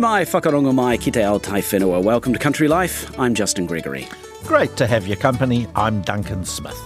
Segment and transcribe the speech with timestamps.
[0.00, 2.02] Mai whakarongo mai ki te ao tai whenua.
[2.02, 3.16] Welcome to Country Life.
[3.18, 4.08] I'm Justin Gregory.
[4.42, 5.68] Great to have your company.
[5.76, 6.76] I'm Duncan Smith.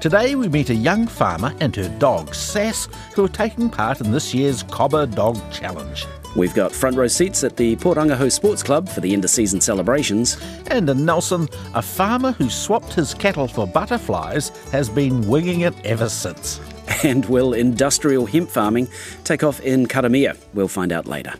[0.00, 4.10] Today we meet a young farmer and her dog, Sass, who are taking part in
[4.10, 6.04] this year's Cobber Dog Challenge.
[6.34, 9.60] We've got front row seats at the Porangahau Sports Club for the end of season
[9.60, 10.36] celebrations.
[10.66, 15.74] And in Nelson, a farmer who swapped his cattle for butterflies has been winging it
[15.84, 16.60] ever since.
[17.04, 18.88] And will industrial hemp farming
[19.22, 20.36] take off in Karamea?
[20.54, 21.34] We'll find out later.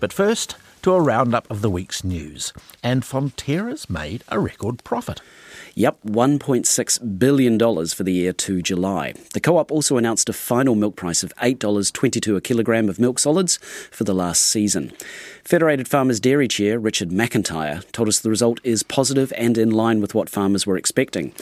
[0.00, 2.52] But first, to a roundup of the week's news.
[2.80, 5.20] And Fonterra's made a record profit.
[5.74, 9.14] Yep, $1.6 billion for the year to July.
[9.34, 13.18] The co op also announced a final milk price of $8.22 a kilogram of milk
[13.18, 13.58] solids
[13.90, 14.92] for the last season.
[15.42, 20.00] Federated Farmers Dairy Chair Richard McIntyre told us the result is positive and in line
[20.00, 21.34] with what farmers were expecting.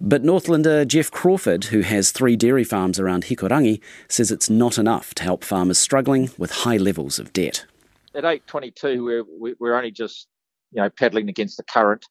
[0.00, 5.14] But Northlander Jeff Crawford, who has three dairy farms around Hikurangi, says it's not enough
[5.14, 7.66] to help farmers struggling with high levels of debt.
[8.14, 9.04] At 822,
[9.38, 10.26] we're, we're only just,
[10.72, 12.04] you know, paddling against the current.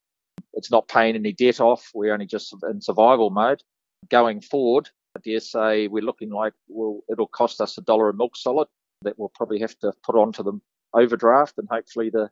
[0.54, 1.90] It's not paying any debt off.
[1.94, 3.62] We're only just in survival mode.
[4.08, 8.14] Going forward, I dare say we're looking like well, it'll cost us a dollar a
[8.14, 8.68] milk solid
[9.02, 10.58] that we'll probably have to put onto the
[10.94, 12.30] overdraft, and hopefully the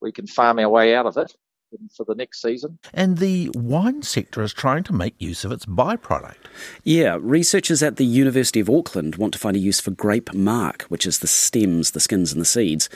[0.00, 1.32] we can farm our way out of it
[1.96, 2.78] for the next season.
[2.92, 6.36] And the wine sector is trying to make use of its byproduct.
[6.84, 10.82] Yeah, researchers at the University of Auckland want to find a use for grape marc,
[10.84, 12.88] which is the stems, the skins, and the seeds.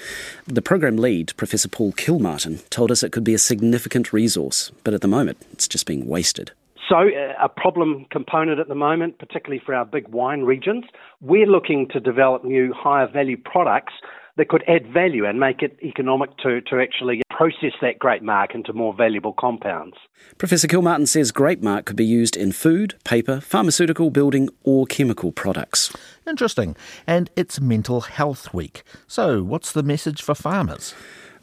[0.47, 4.95] The program lead, Professor Paul Kilmartin, told us it could be a significant resource, but
[4.95, 6.53] at the moment it's just being wasted.
[6.89, 10.84] So, uh, a problem component at the moment, particularly for our big wine regions,
[11.21, 13.95] we're looking to develop new higher value products
[14.37, 18.55] that could add value and make it economic to, to actually process that grape marc
[18.55, 19.97] into more valuable compounds.
[20.39, 25.33] Professor Kilmartin says grape marc could be used in food, paper, pharmaceutical, building, or chemical
[25.33, 25.95] products.
[26.27, 26.75] Interesting.
[27.07, 28.83] And it's Mental Health Week.
[29.07, 30.95] So, what's the message for farmers?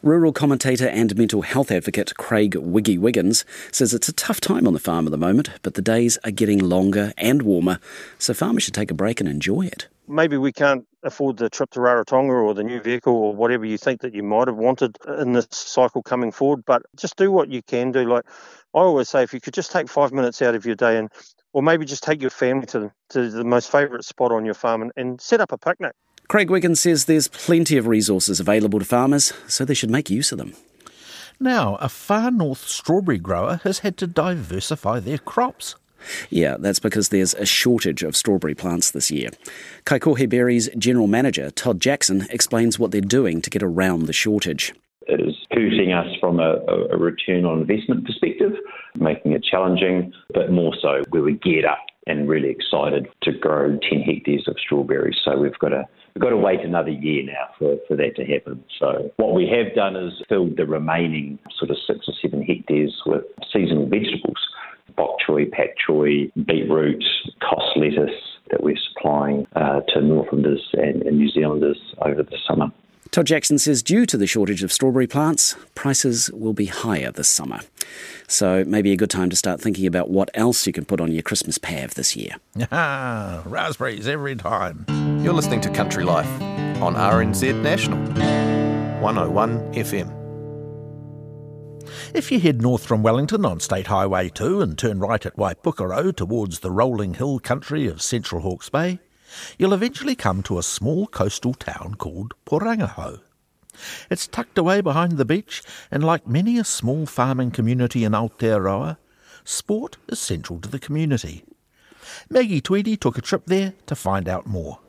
[0.04, 4.74] Rural commentator and mental health advocate Craig Wiggy Wiggins says it's a tough time on
[4.74, 7.80] the farm at the moment, but the days are getting longer and warmer,
[8.20, 9.88] so farmers should take a break and enjoy it.
[10.10, 13.78] Maybe we can't afford the trip to Rarotonga or the new vehicle or whatever you
[13.78, 17.48] think that you might have wanted in this cycle coming forward, but just do what
[17.48, 18.04] you can do.
[18.04, 18.26] Like
[18.74, 21.10] I always say, if you could just take five minutes out of your day and
[21.54, 24.82] or maybe just take your family to, to the most favourite spot on your farm
[24.82, 25.94] and, and set up a picnic.
[26.34, 30.32] Craig Wiggins says there's plenty of resources available to farmers, so they should make use
[30.32, 30.56] of them.
[31.40, 35.76] Now, a far north strawberry grower has had to diversify their crops.
[36.32, 39.30] Yeah, that's because there's a shortage of strawberry plants this year.
[39.86, 44.74] Kaikohe Berries General Manager Todd Jackson explains what they're doing to get around the shortage.
[45.06, 46.56] It is hurting us from a,
[46.92, 48.54] a return on investment perspective,
[48.96, 53.78] making it challenging, but more so where we get up and really excited to grow
[53.88, 55.18] 10 hectares of strawberries.
[55.24, 58.26] So we've got to we've got to wait another year now for, for that to
[58.26, 58.64] happen.
[58.80, 62.94] So what we have done is filled the remaining sort of six or seven hectares
[63.06, 64.38] with seasonal vegetables,
[64.96, 67.04] bok choy, pak choy, beetroot,
[67.42, 68.16] cos lettuce
[68.52, 72.68] that we're supplying uh, to Northlanders and, and New Zealanders over the summer.
[73.14, 77.30] Todd Jackson says due to the shortage of strawberry plants, prices will be higher this
[77.30, 77.60] summer.
[78.28, 81.12] So maybe a good time to start thinking about what else you can put on
[81.12, 82.38] your Christmas pav this year.
[82.72, 84.88] Ah, raspberries every time.
[85.24, 86.26] You're listening to Country Life
[86.82, 88.00] on RNZ National
[89.00, 90.12] 101 FM.
[92.16, 96.16] If you head north from Wellington on State Highway 2 and turn right at Waipukurau
[96.16, 98.98] towards the rolling hill country of central Hawke's Bay,
[99.58, 103.22] you'll eventually come to a small coastal town called Porangahau.
[104.10, 108.98] It's tucked away behind the beach, and like many a small farming community in Aotearoa,
[109.44, 111.44] sport is central to the community.
[112.30, 114.80] Maggie Tweedy took a trip there to find out more.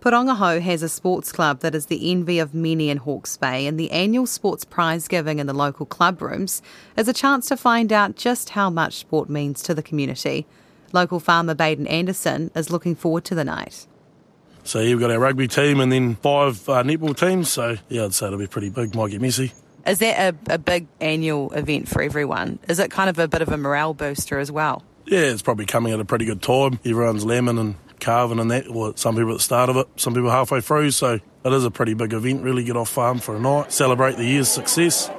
[0.00, 3.78] Porangahau has a sports club that is the envy of many in Hawke's Bay, and
[3.78, 6.62] the annual sports prize giving in the local club rooms
[6.96, 10.46] is a chance to find out just how much sport means to the community.
[10.92, 13.86] Local farmer Baden Anderson is looking forward to the night.
[14.64, 17.48] So yeah, we've got our rugby team and then five uh, netball teams.
[17.48, 18.94] So yeah, I'd say it'll be pretty big.
[18.94, 19.52] Might get messy.
[19.86, 22.58] Is that a, a big annual event for everyone?
[22.68, 24.82] Is it kind of a bit of a morale booster as well?
[25.06, 26.78] Yeah, it's probably coming at a pretty good time.
[26.84, 28.70] Everyone's lambing and calving and that.
[28.70, 30.90] Well, some people at the start of it, some people halfway through.
[30.90, 31.14] So
[31.44, 32.42] it is a pretty big event.
[32.42, 35.10] Really get off farm for a night, celebrate the year's success.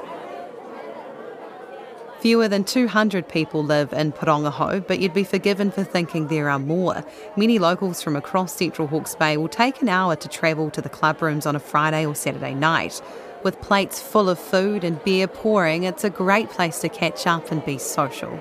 [2.20, 6.60] Fewer than 200 people live in Porangahau, but you'd be forgiven for thinking there are
[6.60, 7.02] more.
[7.38, 10.90] Many locals from across central Hawke's Bay will take an hour to travel to the
[10.90, 13.02] club rooms on a Friday or Saturday night.
[13.44, 17.54] With plates full of food and beer pouring, it's a great place to catch up
[17.54, 18.38] and be social.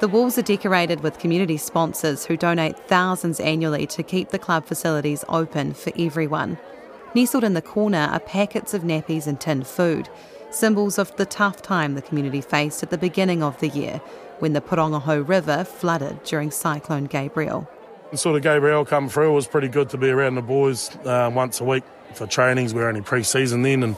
[0.00, 4.66] The walls are decorated with community sponsors who donate thousands annually to keep the club
[4.66, 6.58] facilities open for everyone.
[7.14, 10.10] Nestled in the corner are packets of nappies and tinned food
[10.54, 14.00] symbols of the tough time the community faced at the beginning of the year
[14.38, 17.68] when the Porangahau River flooded during Cyclone Gabrielle.
[18.14, 21.30] Sort of Gabrielle come through, it was pretty good to be around the boys uh,
[21.32, 21.84] once a week
[22.14, 22.74] for trainings.
[22.74, 23.96] We are only pre-season then and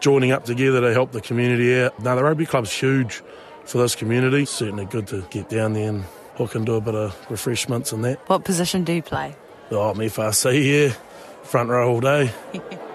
[0.00, 1.98] joining up together to help the community out.
[2.00, 3.22] Now the rugby club's huge
[3.64, 4.44] for this community.
[4.44, 6.04] Certainly good to get down there and
[6.36, 8.18] hook and do a bit of refreshments and that.
[8.28, 9.34] What position do you play?
[9.70, 10.94] Oh, I'm FRC, yeah.
[11.42, 12.32] Front row all day.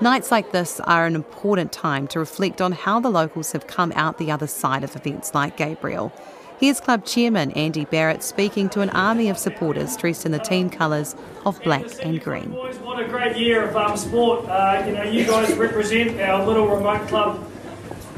[0.00, 3.92] Nights like this are an important time to reflect on how the locals have come
[3.96, 6.12] out the other side of events like Gabrielle.
[6.60, 10.70] Here's club chairman Andy Barrett speaking to an army of supporters dressed in the team
[10.70, 12.50] colours of black and green.
[12.50, 14.44] Boys, what a great year of um, sport.
[14.48, 17.50] Uh, you know, you guys represent our little remote club.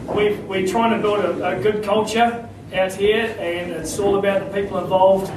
[0.06, 4.52] we we're trying to build a, a, good culture out here, and it's all about
[4.52, 5.32] the people involved.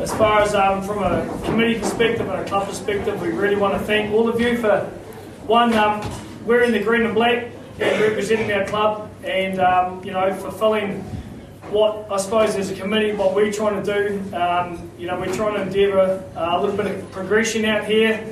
[0.00, 3.74] As far as um, from a committee perspective and a club perspective, we really want
[3.74, 4.90] to thank all of you for
[5.46, 6.02] one, um,
[6.44, 7.48] wearing the green and black
[7.78, 11.02] and representing our club and, um, you know, fulfilling
[11.70, 14.36] what I suppose as a committee, what we're trying to do.
[14.36, 18.24] Um, you know, we're trying to endeavour uh, a little bit of progression out here.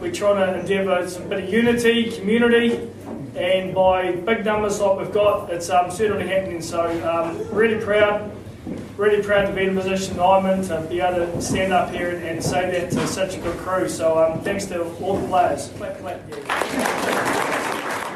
[0.00, 2.90] We're trying to endeavour some bit of unity, community,
[3.36, 6.60] and by big numbers like we've got, it's um, certainly happening.
[6.60, 8.30] So, um, really proud
[8.96, 11.90] really proud to be in the position I'm in to be able to stand up
[11.90, 13.88] here and, and say that to such a good crew.
[13.88, 15.70] So um, thanks to all the players.
[15.76, 17.54] Clap, clap, yeah.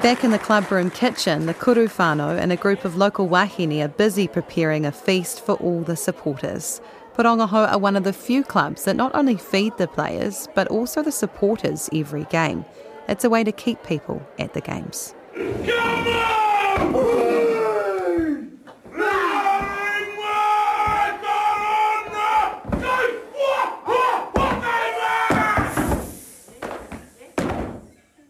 [0.03, 3.89] Back in the clubroom kitchen, the kuru whānau and a group of local wahine are
[3.89, 6.81] busy preparing a feast for all the supporters.
[7.17, 11.03] Porangahau are one of the few clubs that not only feed the players, but also
[11.03, 12.65] the supporters every game.
[13.09, 15.15] It's a way to keep people at the games.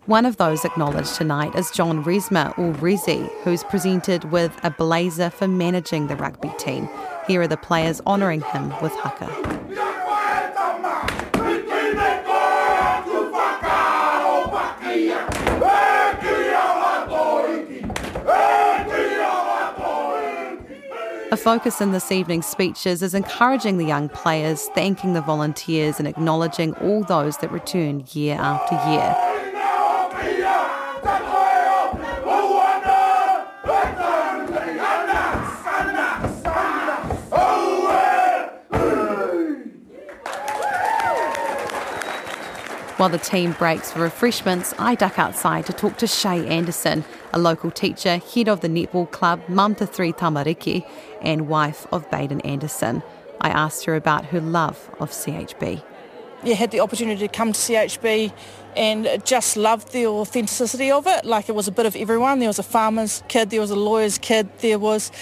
[0.09, 5.29] One of those acknowledged tonight is John Resma, or Resi, who's presented with a blazer
[5.29, 6.89] for managing the rugby team.
[7.27, 9.27] Here are the players honouring him with haka.
[21.31, 26.09] A focus in this evening's speeches is encouraging the young players, thanking the volunteers, and
[26.09, 29.28] acknowledging all those that return year after year.
[42.99, 47.39] While the team breaks for refreshments, I duck outside to talk to Shay Anderson, a
[47.39, 50.85] local teacher, head of the netball club, mum to three tamariki,
[51.23, 53.05] and wife of Baden Anderson.
[53.41, 55.81] I asked her about her love of CHB.
[56.43, 58.33] Yeah, had the opportunity to come to CHB
[58.77, 61.25] and just loved the authenticity of it.
[61.25, 62.41] Like it was a bit of everyone.
[62.41, 65.13] There was a farmer's kid, there was a lawyer's kid, there was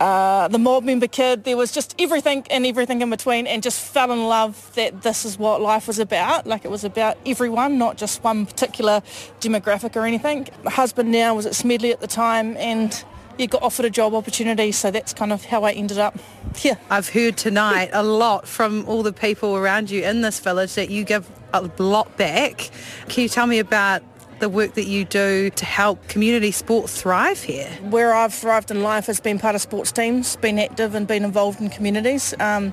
[0.00, 1.44] uh, the mob member kid.
[1.44, 5.24] There was just everything and everything in between and just fell in love that this
[5.24, 6.46] is what life was about.
[6.46, 9.02] Like it was about everyone, not just one particular
[9.40, 10.48] demographic or anything.
[10.62, 13.04] My husband now was at Smedley at the time and
[13.38, 16.18] he got offered a job opportunity, so that's kind of how I ended up
[16.56, 16.76] here.
[16.90, 20.90] I've heard tonight a lot from all the people around you in this village that
[20.90, 22.68] you give a lot back.
[23.08, 24.02] Can you tell me about
[24.40, 27.68] the work that you do to help community sport thrive here?
[27.90, 31.24] Where I've thrived in life has been part of sports teams, been active and been
[31.24, 32.34] involved in communities.
[32.40, 32.72] Um,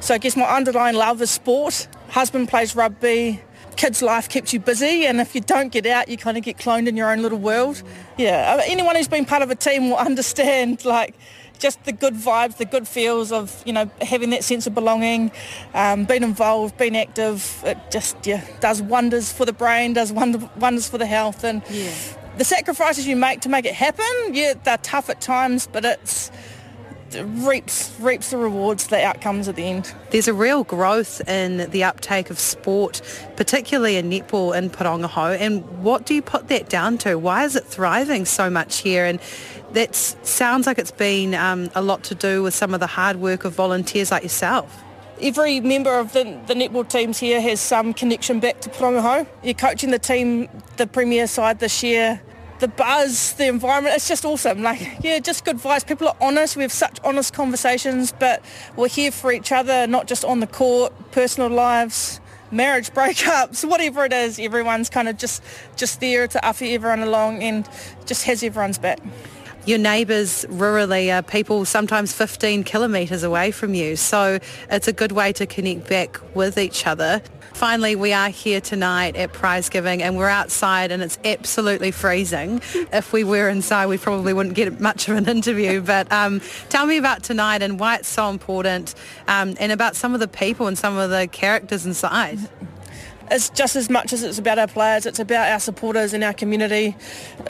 [0.00, 1.88] so I guess my underlying love is sport.
[2.08, 3.40] Husband plays rugby,
[3.76, 6.58] kids' life keeps you busy, and if you don't get out, you kind of get
[6.58, 7.82] cloned in your own little world.
[8.16, 11.14] Yeah, uh, anyone who's been part of a team will understand, like,
[11.58, 15.30] just the good vibes, the good feels of you know having that sense of belonging,
[15.72, 17.62] um, being involved, being active.
[17.64, 21.62] It just yeah does wonders for the brain, does wonder, wonders for the health, and
[21.70, 21.92] yeah.
[22.36, 24.04] the sacrifices you make to make it happen.
[24.32, 26.30] Yeah, they're tough at times, but it's
[27.16, 29.94] reaps reaps the rewards, the outcomes at the end.
[30.10, 33.00] There's a real growth in the uptake of sport,
[33.36, 35.38] particularly in netball in Porangahau.
[35.38, 37.16] And what do you put that down to?
[37.16, 39.04] Why is it thriving so much here?
[39.04, 39.20] And
[39.72, 43.16] that sounds like it's been um, a lot to do with some of the hard
[43.16, 44.82] work of volunteers like yourself.
[45.20, 49.26] Every member of the, the netball teams here has some connection back to Porangahau.
[49.42, 52.20] You're coaching the team, the premier side this year,
[52.64, 54.62] the buzz, the environment, it's just awesome.
[54.62, 55.86] Like, yeah, just good vibes.
[55.86, 56.56] People are honest.
[56.56, 58.42] We have such honest conversations, but
[58.74, 64.06] we're here for each other, not just on the court, personal lives, marriage breakups, whatever
[64.06, 64.38] it is.
[64.38, 65.42] Everyone's kind of just,
[65.76, 67.68] just there to offer everyone along and
[68.06, 68.98] just has everyone's back.
[69.66, 74.38] Your neighbours rurally are people sometimes 15 kilometres away from you, so
[74.70, 77.22] it's a good way to connect back with each other.
[77.54, 82.60] Finally, we are here tonight at prize giving and we're outside and it's absolutely freezing.
[82.92, 85.80] If we were inside, we probably wouldn't get much of an interview.
[85.94, 88.94] But um, tell me about tonight and why it's so important
[89.28, 92.38] um, and about some of the people and some of the characters inside
[93.30, 96.32] it's just as much as it's about our players, it's about our supporters and our
[96.32, 96.96] community.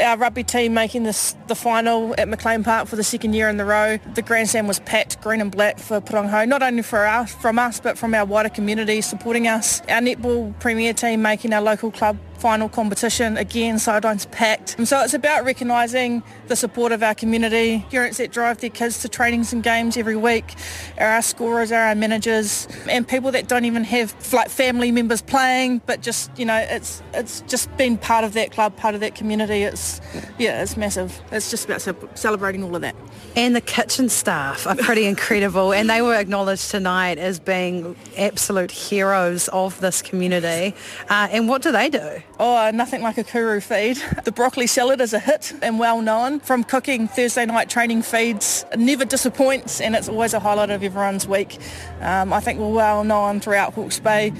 [0.00, 3.57] Our rugby team making this the final at McLean Park for the second year in
[3.57, 3.99] the row.
[4.14, 7.81] The grandstand was packed green and black for Porangahau, not only for us, from us,
[7.81, 9.81] but from our wider community supporting us.
[9.83, 13.36] Our netball premier team making our local club final competition.
[13.36, 14.76] Again, Sidelines packed.
[14.86, 19.08] So it's about recognising the support of our community, parents that drive their kids to
[19.08, 20.54] trainings and games every week,
[20.98, 25.22] are our scorers, are our managers, and people that don't even have like family members
[25.22, 29.00] playing, but just, you know, it's it's just been part of that club, part of
[29.00, 29.62] that community.
[29.62, 30.00] It's,
[30.38, 31.22] yeah, it's massive.
[31.32, 31.80] It's just about
[32.18, 32.96] celebrating all of that.
[33.36, 38.70] And the kitchen staff are pretty incredible and they were acknowledged tonight as being absolute
[38.70, 40.72] heroes of this community.
[41.10, 42.22] Uh, and what do they do?
[42.38, 44.00] Oh, nothing like a kuru feed.
[44.22, 46.38] The broccoli salad is a hit and well known.
[46.38, 50.84] From cooking Thursday night training feeds, it never disappoints and it's always a highlight of
[50.84, 51.58] everyone's week.
[52.02, 54.32] Um, I think we're well known throughout Hawke's Bay.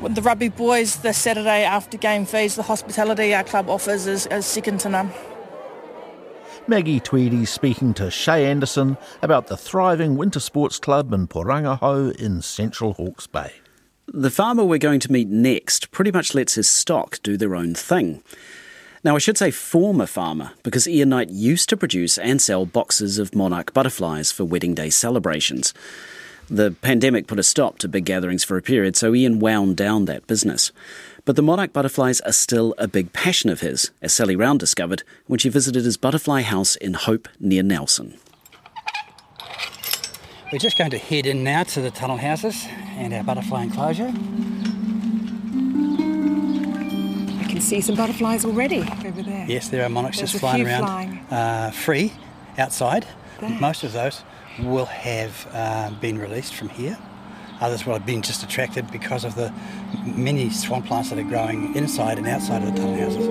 [0.00, 4.46] The rugby boys, the Saturday after game feeds, the hospitality our club offers is, is
[4.46, 5.10] second to none.
[6.68, 12.42] Maggie Tweedy speaking to Shay Anderson about the thriving winter sports club in Porangahau in
[12.42, 13.54] central Hawke's Bay.
[14.06, 17.74] The farmer we're going to meet next pretty much lets his stock do their own
[17.74, 18.22] thing.
[19.02, 23.18] Now, I should say former farmer, because Ian Knight used to produce and sell boxes
[23.18, 25.72] of monarch butterflies for wedding day celebrations.
[26.50, 30.04] The pandemic put a stop to big gatherings for a period, so Ian wound down
[30.04, 30.70] that business.
[31.28, 35.02] But the monarch butterflies are still a big passion of his, as Sally Round discovered
[35.26, 38.18] when she visited his butterfly house in Hope near Nelson.
[40.50, 42.64] We're just going to head in now to the tunnel houses
[42.96, 44.08] and our butterfly enclosure.
[47.36, 49.44] I can see some butterflies already over there.
[49.46, 51.18] Yes, there are monarchs There's just flying around flying.
[51.30, 52.14] Uh, free
[52.56, 53.06] outside.
[53.38, 53.50] There.
[53.60, 54.22] Most of those
[54.60, 56.96] will have uh, been released from here.
[57.60, 59.52] Others will have been just attracted because of the
[60.04, 63.28] many swan plants that are growing inside and outside of the tunnel houses.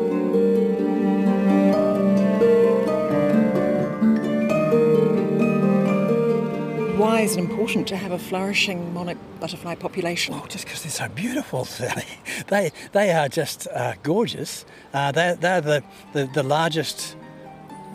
[6.98, 10.34] Why is it important to have a flourishing monarch butterfly population?
[10.36, 12.04] Oh, just because they're so beautiful, Sally.
[12.48, 14.66] They, they are just uh, gorgeous.
[14.94, 17.16] Uh, they're they're the, the, the largest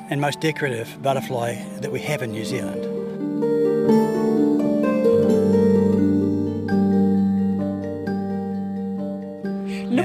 [0.09, 3.12] and most decorative butterfly that we have in New Zealand.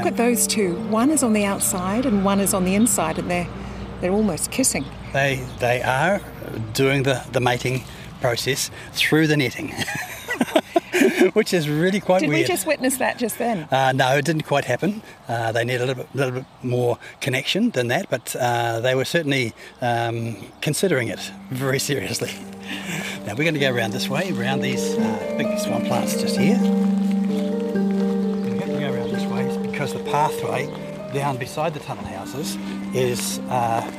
[0.07, 0.75] At those two.
[0.89, 3.47] One is on the outside and one is on the inside, and they're
[4.01, 4.85] they're almost kissing.
[5.13, 6.21] They they are
[6.73, 7.83] doing the, the mating
[8.21, 9.73] process through the netting,
[11.33, 12.41] which is really quite Did weird.
[12.41, 13.67] we just witness that just then?
[13.69, 15.01] Uh, no, it didn't quite happen.
[15.27, 18.95] Uh, they need a little bit, little bit more connection than that, but uh, they
[18.95, 21.19] were certainly um, considering it
[21.51, 22.31] very seriously.
[23.25, 26.37] Now we're going to go around this way, around these uh, big swan plants just
[26.37, 26.57] here.
[29.88, 30.65] Because the pathway
[31.13, 32.58] down beside the tunnel houses
[32.94, 33.89] is uh,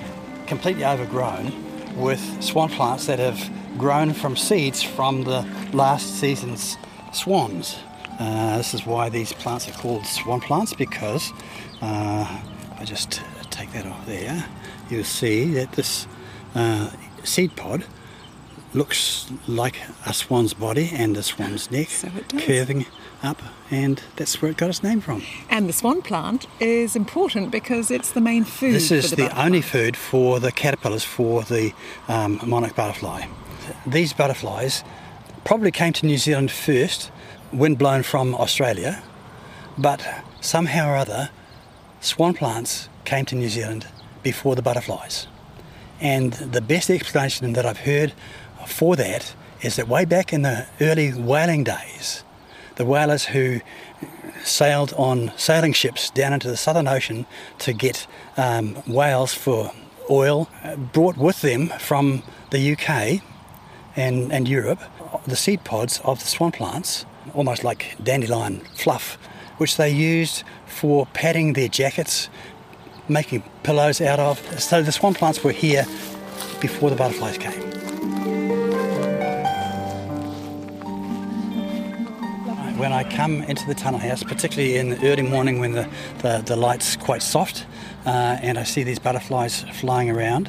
[0.46, 1.50] completely overgrown
[1.96, 5.40] with swan plants that have grown from seeds from the
[5.72, 6.76] last season's
[7.12, 7.78] swans.
[8.18, 11.32] Uh, this is why these plants are called swan plants because
[11.80, 12.40] uh,
[12.78, 14.44] I just take that off there,
[14.90, 16.06] you'll see that this
[16.54, 16.90] uh,
[17.24, 17.84] seed pod
[18.74, 21.88] looks like a swan's body and a swan's neck
[22.28, 22.44] does.
[22.44, 22.86] curving
[23.22, 25.22] up, and that's where it got its name from.
[25.50, 28.74] And the swan plant is important because it's the main food.
[28.74, 31.72] This is the, the, only food for the caterpillars for the
[32.08, 33.26] um, monarch butterfly.
[33.86, 34.84] These butterflies
[35.44, 37.10] probably came to New Zealand first,
[37.52, 39.02] wind blown from Australia,
[39.76, 40.06] but
[40.40, 41.30] somehow or other,
[42.00, 43.86] swan plants came to New Zealand
[44.22, 45.26] before the butterflies.
[46.00, 48.12] And the best explanation that I've heard
[48.68, 52.22] for that is that way back in the early whaling days,
[52.76, 53.60] the whalers who
[54.44, 57.26] sailed on sailing ships down into the Southern Ocean
[57.58, 58.06] to get
[58.36, 59.72] um, whales for
[60.10, 63.20] oil uh, brought with them from the UK
[63.96, 64.80] and, and Europe
[65.26, 69.14] the seed pods of the swan plants, almost like dandelion fluff,
[69.58, 72.28] which they used for padding their jackets,
[73.08, 74.38] making pillows out of.
[74.60, 75.84] So the swan plants were here
[76.60, 77.67] before the butterflies came.
[82.78, 86.44] When I come into the tunnel house, particularly in the early morning when the, the,
[86.46, 87.66] the light's quite soft,
[88.06, 90.48] uh, and I see these butterflies flying around,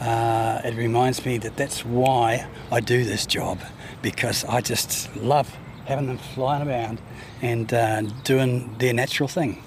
[0.00, 3.58] uh, it reminds me that that's why I do this job
[4.00, 5.54] because I just love
[5.84, 6.98] having them flying around
[7.42, 9.62] and uh, doing their natural thing.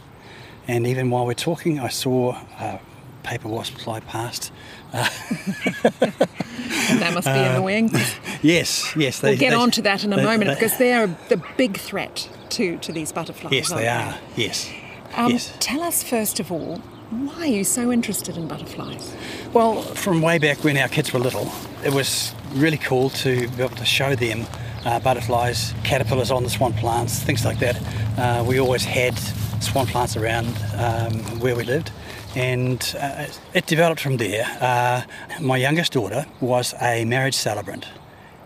[0.67, 2.79] And even while we're talking, I saw a
[3.21, 4.51] paper wasp fly past.
[4.93, 5.03] Uh,
[6.99, 7.89] that must be annoying.
[8.41, 9.19] yes, yes.
[9.19, 11.41] They, we'll get they, on to that in a they, moment because they are the
[11.57, 13.53] big threat to, to these butterflies.
[13.53, 14.17] Yes, they are.
[14.35, 14.71] Yes.
[15.15, 15.53] Um, yes.
[15.59, 19.15] Tell us first of all, why are you so interested in butterflies?
[19.53, 21.51] Well, from way back when our kids were little,
[21.83, 24.45] it was really cool to be able to show them
[24.85, 27.79] uh, butterflies, caterpillars on the swan plants, things like that.
[28.17, 29.17] Uh, we always had
[29.61, 31.91] swan plants around um, where we lived,
[32.35, 34.45] and uh, it developed from there.
[34.61, 35.01] Uh,
[35.41, 37.85] my youngest daughter was a marriage celebrant,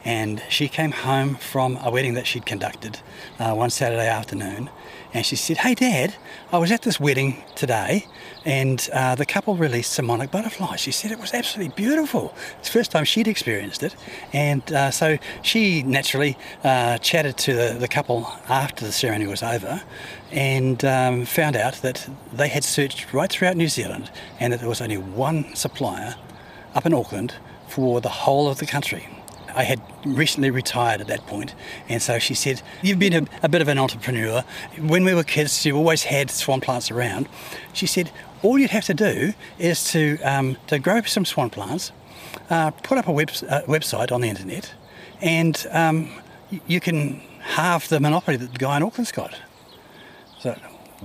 [0.05, 2.99] and she came home from a wedding that she'd conducted
[3.39, 4.69] uh, one Saturday afternoon,
[5.13, 6.15] and she said, Hey, Dad,
[6.51, 8.07] I was at this wedding today
[8.45, 10.79] and uh, the couple released monarch butterflies.
[10.79, 12.33] She said it was absolutely beautiful.
[12.59, 13.95] It's the first time she'd experienced it.
[14.33, 19.43] And uh, so she naturally uh, chatted to the, the, couple after the ceremony was
[19.43, 19.83] over
[20.31, 24.69] and um, found out that they had searched right throughout New Zealand and that there
[24.69, 26.15] was only one supplier
[26.73, 27.35] up in Auckland
[27.67, 29.07] for the whole of the country.
[29.55, 31.53] I had recently retired at that point,
[31.87, 34.43] and so she said, You've been a, a, bit of an entrepreneur.
[34.79, 37.27] When we were kids, you always had swan plants around.
[37.73, 41.91] She said, All you'd have to do is to, um, to grow some swan plants,
[42.49, 44.73] uh, put up a web, uh, website on the internet,
[45.21, 46.09] and um,
[46.67, 49.39] you can halve the monopoly that the guy in Auckland's got.
[50.39, 50.57] So,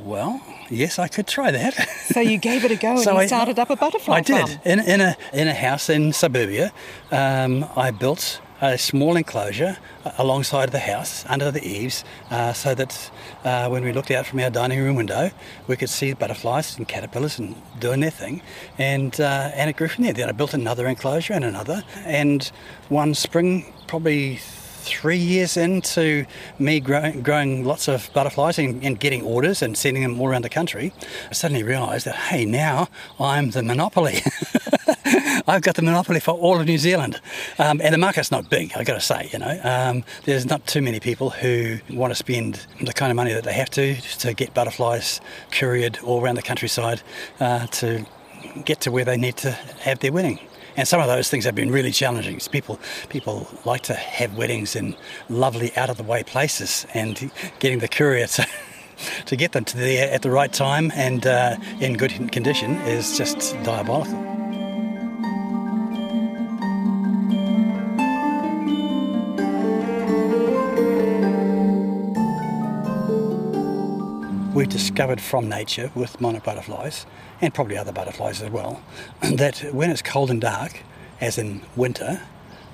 [0.04, 1.74] well, yes, I could try that.
[2.08, 4.46] So you gave it a go and so you started up a butterfly I farm.
[4.46, 4.60] did.
[4.64, 6.72] In, in, a, in a house in suburbia,
[7.12, 12.74] um, I built a small enclosure uh, alongside the house under the eaves uh, so
[12.74, 13.10] that
[13.44, 15.30] uh, when we looked out from our dining room window
[15.68, 18.42] we could see butterflies and caterpillars and doing their thing
[18.78, 22.50] and uh, and it grew from there then I built another enclosure and another and
[22.88, 24.40] one spring probably
[24.78, 26.24] three years into
[26.58, 30.48] me growing, lots of butterflies and, and, getting orders and sending them all around the
[30.48, 30.92] country,
[31.30, 32.88] I suddenly realised that, hey, now
[33.20, 34.20] I'm the monopoly.
[35.46, 37.20] I've got the monopoly for all of New Zealand.
[37.58, 39.60] Um, and the market's not big, I've got to say, you know.
[39.62, 43.44] Um, there's not too many people who want to spend the kind of money that
[43.44, 47.02] they have to to get butterflies couriered all around the countryside
[47.40, 48.04] uh, to
[48.64, 50.38] get to where they need to have their wedding.
[50.78, 52.38] And some of those things have been really challenging.
[52.52, 54.94] People people like to have weddings in
[55.28, 58.46] lovely, out of the way places, and getting the courier to
[59.26, 63.18] to get them to there at the right time and uh, in good condition is
[63.18, 64.37] just diabolical.
[74.58, 77.06] We've discovered from nature with monarch butterflies
[77.40, 78.82] and probably other butterflies as well,
[79.22, 80.82] that when it's cold and dark,
[81.20, 82.20] as in winter,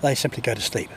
[0.01, 0.89] they simply go to sleep.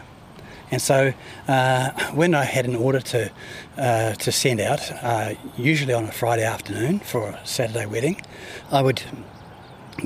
[0.72, 1.14] And so,
[1.50, 3.30] uh, when I had an order to
[3.78, 8.22] uh, to send out, uh, usually on a Friday afternoon for a Saturday wedding,
[8.72, 9.02] I would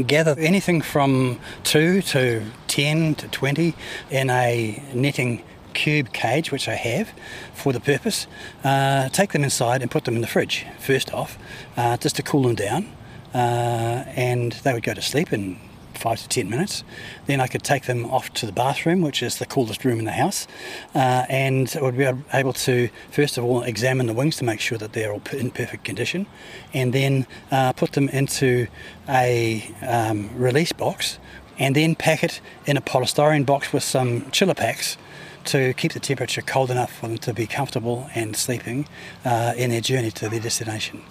[0.08, 3.76] gather anything from two to ten to twenty
[4.10, 7.12] in a netting cube cage, which I have
[7.54, 8.28] for the purpose.
[8.64, 11.38] Uh, take them inside and put them in the fridge first off,
[11.78, 12.88] uh, just to cool them down
[13.34, 15.58] uh, and they would go to sleep in
[15.96, 16.84] five to ten minutes.
[17.28, 20.06] Then I could take them off to the bathroom, which is the coolest room in
[20.06, 20.48] the house,
[20.96, 24.60] uh, and I would be able to first of all examine the wings to make
[24.60, 26.26] sure that they're all in perfect condition,
[26.74, 28.68] and then uh, put them into
[29.08, 31.20] a um, release box,
[31.60, 34.98] and then pack it in a polystyrene box with some chiller packs
[35.45, 38.88] to keep the temperature cold enough for them to be comfortable and sleeping
[39.25, 41.01] uh, in their journey to their destination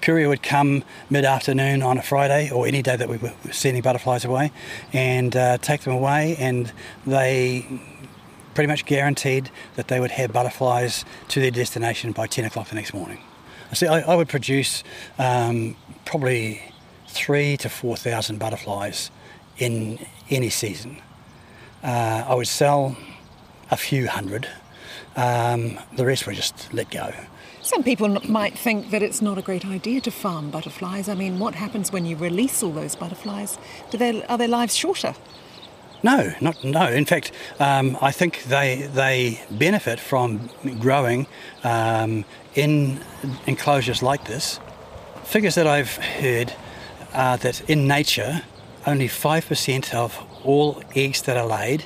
[0.00, 4.24] courier would come mid-afternoon on a Friday or any day that we were sending butterflies
[4.24, 4.52] away
[4.92, 6.72] and uh, take them away and
[7.06, 7.66] they
[8.54, 12.74] pretty much guaranteed that they would have butterflies to their destination by 10 o'clock the
[12.74, 13.18] next morning.
[13.72, 14.82] See, I, I would produce
[15.18, 16.62] um, probably
[17.06, 19.10] three to 4,000 butterflies
[19.58, 19.98] in
[20.30, 21.00] any season.
[21.82, 22.96] uh, I would sell
[23.70, 24.48] a few hundred.
[25.16, 27.12] Um, the rest were just let go.
[27.62, 31.08] Some people might think that it's not a great idea to farm butterflies.
[31.08, 33.58] I mean, what happens when you release all those butterflies?
[33.90, 35.14] Do they, are their lives shorter?
[36.02, 36.86] No, not no.
[36.88, 41.26] In fact, um, I think they they benefit from growing
[41.64, 43.00] um, in
[43.46, 44.60] enclosures like this.
[45.24, 46.52] Figures that I've heard
[47.14, 48.42] are that in nature,
[48.86, 51.84] only five percent of all eggs that are laid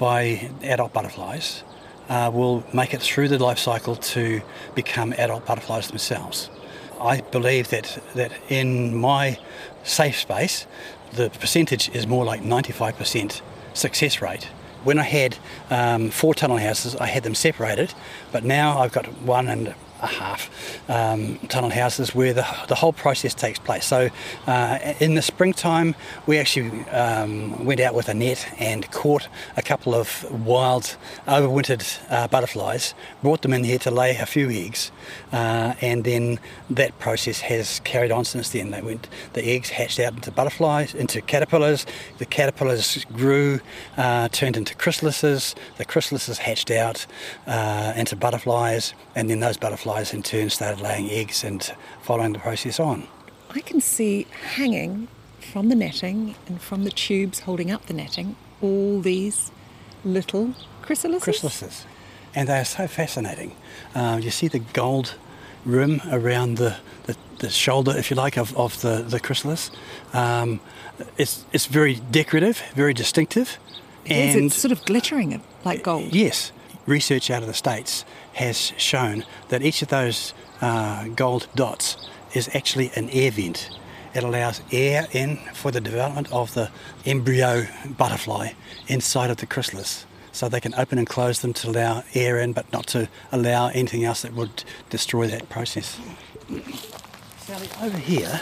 [0.00, 1.62] by adult butterflies
[2.08, 4.40] uh, will make it through the life cycle to
[4.74, 6.48] become adult butterflies themselves.
[6.98, 9.38] I believe that that in my
[9.84, 10.66] safe space,
[11.12, 13.42] the percentage is more like 95%
[13.74, 14.44] success rate.
[14.84, 15.36] When I had
[15.68, 17.92] um, four tunnel houses, I had them separated,
[18.32, 20.50] but now I've got one and a half
[20.88, 23.84] um, tunnel houses where the, the whole process takes place.
[23.86, 24.08] So
[24.46, 25.94] uh, in the springtime,
[26.26, 31.84] we actually um, went out with a net and caught a couple of wild, overwintered
[32.10, 34.90] uh, butterflies, brought them in here to lay a few eggs,
[35.32, 38.70] uh, and then that process has carried on since then.
[38.70, 41.86] They went, the eggs hatched out into butterflies, into caterpillars.
[42.18, 43.60] The caterpillars grew,
[43.96, 45.54] uh, turned into chrysalises.
[45.76, 47.06] The chrysalises hatched out
[47.46, 51.72] uh, into butterflies, and then those butterflies butterflies in turn started laying eggs and
[52.02, 53.06] following the process on.
[53.50, 55.08] I can see hanging
[55.40, 59.50] from the netting and from the tubes holding up the netting all these
[60.04, 61.22] little chrysalises.
[61.22, 61.84] Chrysalises.
[62.34, 63.56] And they are so fascinating.
[63.94, 65.16] Uh, you see the gold
[65.64, 69.70] rim around the, the, the, shoulder, if you like, of, of the, the chrysalis.
[70.12, 70.60] Um,
[71.16, 73.58] it's, it's very decorative, very distinctive.
[74.04, 76.14] It and is, it's sort of glittering like gold.
[76.14, 76.52] Yes.
[76.90, 81.96] Research out of the States has shown that each of those uh, gold dots
[82.34, 83.70] is actually an air vent.
[84.12, 86.68] It allows air in for the development of the
[87.06, 88.54] embryo butterfly
[88.88, 90.04] inside of the chrysalis.
[90.32, 93.68] So they can open and close them to allow air in, but not to allow
[93.68, 95.96] anything else that would destroy that process.
[97.38, 98.40] Sally, over here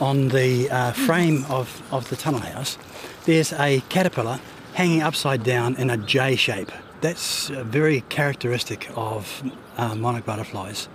[0.00, 2.76] on the uh, frame of, of the tunnel house,
[3.24, 4.40] there's a caterpillar
[4.74, 6.72] hanging upside down in a J shape.
[7.00, 9.42] That's very characteristic of
[9.76, 10.88] uh, monarch butterflies.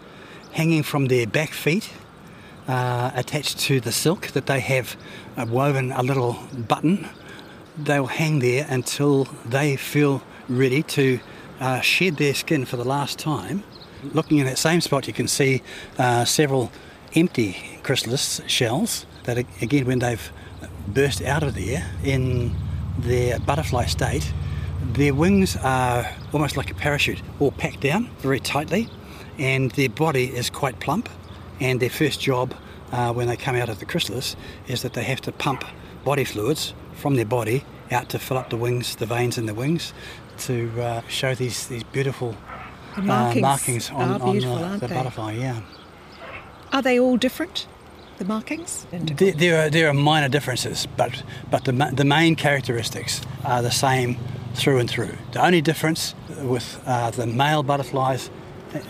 [0.51, 1.91] Hanging from their back feet,
[2.67, 4.97] uh, attached to the silk that they have
[5.37, 7.07] uh, woven a little button,
[7.77, 11.19] they'll hang there until they feel ready to
[11.61, 13.63] uh, shed their skin for the last time.
[14.13, 15.61] Looking in that same spot, you can see
[15.97, 16.69] uh, several
[17.15, 20.31] empty chrysalis shells that, again, when they've
[20.87, 22.53] burst out of there in
[22.99, 24.33] their butterfly state,
[24.93, 28.89] their wings are almost like a parachute, all packed down very tightly,
[29.37, 31.09] and their body is quite plump.
[31.59, 32.53] And their first job
[32.91, 34.35] uh, when they come out of the chrysalis
[34.67, 35.63] is that they have to pump
[36.03, 39.53] body fluids from their body out to fill up the wings, the veins in the
[39.53, 39.93] wings,
[40.39, 42.35] to uh, show these, these beautiful
[42.95, 45.33] the markings, uh, markings on, on the, the butterfly.
[45.33, 45.61] Yeah.
[46.71, 47.67] Are they all different?
[48.17, 48.85] The markings?
[48.91, 53.71] There, there, are there are minor differences, but but the the main characteristics are the
[53.71, 54.17] same
[54.53, 55.15] through and through.
[55.31, 58.29] The only difference with uh, the male butterflies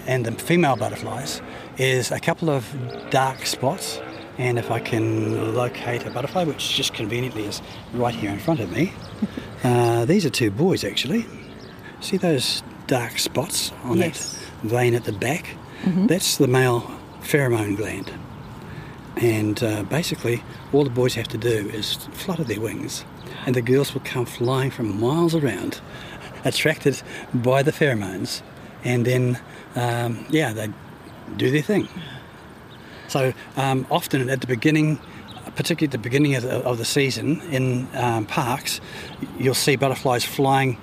[0.08, 1.42] and the female butterflies
[1.78, 2.66] is a couple of
[3.10, 4.00] dark spots.
[4.38, 7.62] And if I can locate a butterfly, which just conveniently is
[7.94, 8.94] right here in front of me,
[9.64, 11.26] uh, these are two boys actually.
[12.00, 14.34] See those dark spots on yes.
[14.62, 15.56] that vein at the back?
[15.84, 16.08] Mm-hmm.
[16.08, 16.82] That's the male
[17.22, 18.12] pheromone gland.
[19.18, 23.06] And uh, basically, all the boys have to do is flutter their wings
[23.46, 25.82] and the girls would come flying from miles around,
[26.46, 27.02] attracted
[27.34, 28.42] by the pheromones,
[28.84, 29.40] and then,
[29.76, 30.74] um, yeah, they'd
[31.38, 31.88] do their thing.
[33.08, 35.00] So um, often at the beginning,
[35.56, 38.82] particularly at the beginning of the, of the season in um, parks,
[39.38, 40.78] you'll see butterflies flying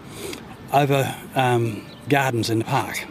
[0.73, 3.05] over um, gardens in the park,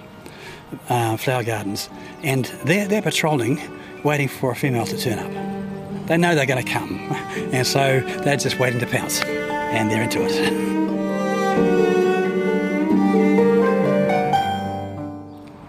[0.90, 1.90] uh, flower gardens,
[2.24, 3.60] and they're, they're patrolling,
[4.04, 5.59] waiting for a female to turn up.
[6.10, 6.98] They know they're going to come,
[7.54, 10.70] and so they're just waiting to pounce, and they're into it.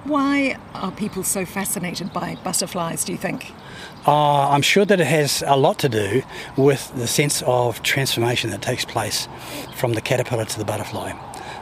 [0.05, 3.53] Why are people so fascinated by butterflies, do you think?
[4.07, 6.23] Uh, I'm sure that it has a lot to do
[6.57, 9.29] with the sense of transformation that takes place
[9.77, 11.13] from the caterpillar to the butterfly.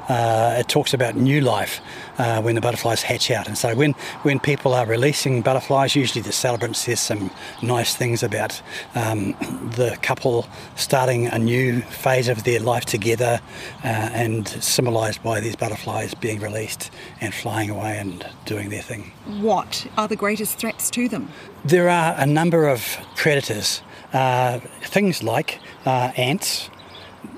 [0.09, 1.81] Uh, it talks about new life
[2.19, 3.47] uh, when the butterflies hatch out.
[3.47, 3.93] And so when,
[4.23, 7.31] when people are releasing butterflies, usually the celebrant says some
[7.63, 8.61] nice things about
[8.95, 9.33] um,
[9.77, 13.41] the couple starting a new phase of their life together
[13.85, 16.91] uh, and symbolised by these butterflies being released
[17.21, 19.13] and flying away and doing their thing.
[19.41, 21.31] What are the greatest threats to them?
[21.65, 26.71] There are a number of predators, uh, things like uh, ants,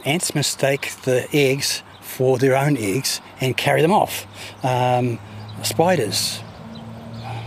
[0.05, 4.27] ants mistake the eggs for their own eggs and carry them off.
[4.65, 5.19] Um,
[5.63, 6.41] spiders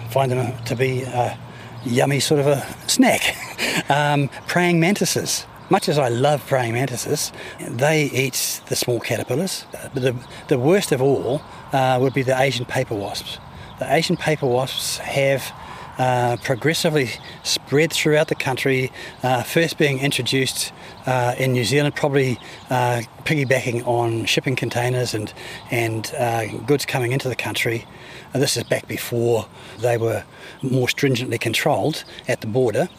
[0.09, 1.37] find them to be a
[1.85, 3.35] yummy sort of a snack.
[3.89, 5.45] um, praying mantises.
[5.69, 7.31] Much as I love praying mantises,
[7.67, 9.65] they eat the small caterpillars.
[9.93, 10.15] The,
[10.47, 13.39] the worst of all uh, would be the Asian paper wasps.
[13.79, 15.51] The Asian paper wasps have
[15.97, 17.09] uh, progressively
[17.43, 20.71] spread throughout the country, uh, first being introduced
[21.05, 25.33] uh, in New Zealand, probably uh, piggybacking on shipping containers and,
[25.71, 27.85] and uh, goods coming into the country.
[28.33, 29.47] this is back before
[29.79, 30.23] they were
[30.61, 32.89] more stringently controlled at the border.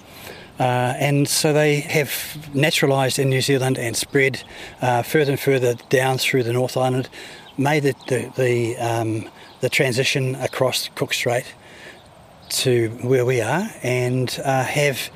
[0.60, 4.44] Uh, and so they have naturalised in New Zealand and spread
[4.80, 7.08] uh, further and further down through the North Island,
[7.58, 9.28] made the, the, the, um,
[9.60, 11.44] the transition across Cook Strait
[12.50, 15.10] to where we are and uh, have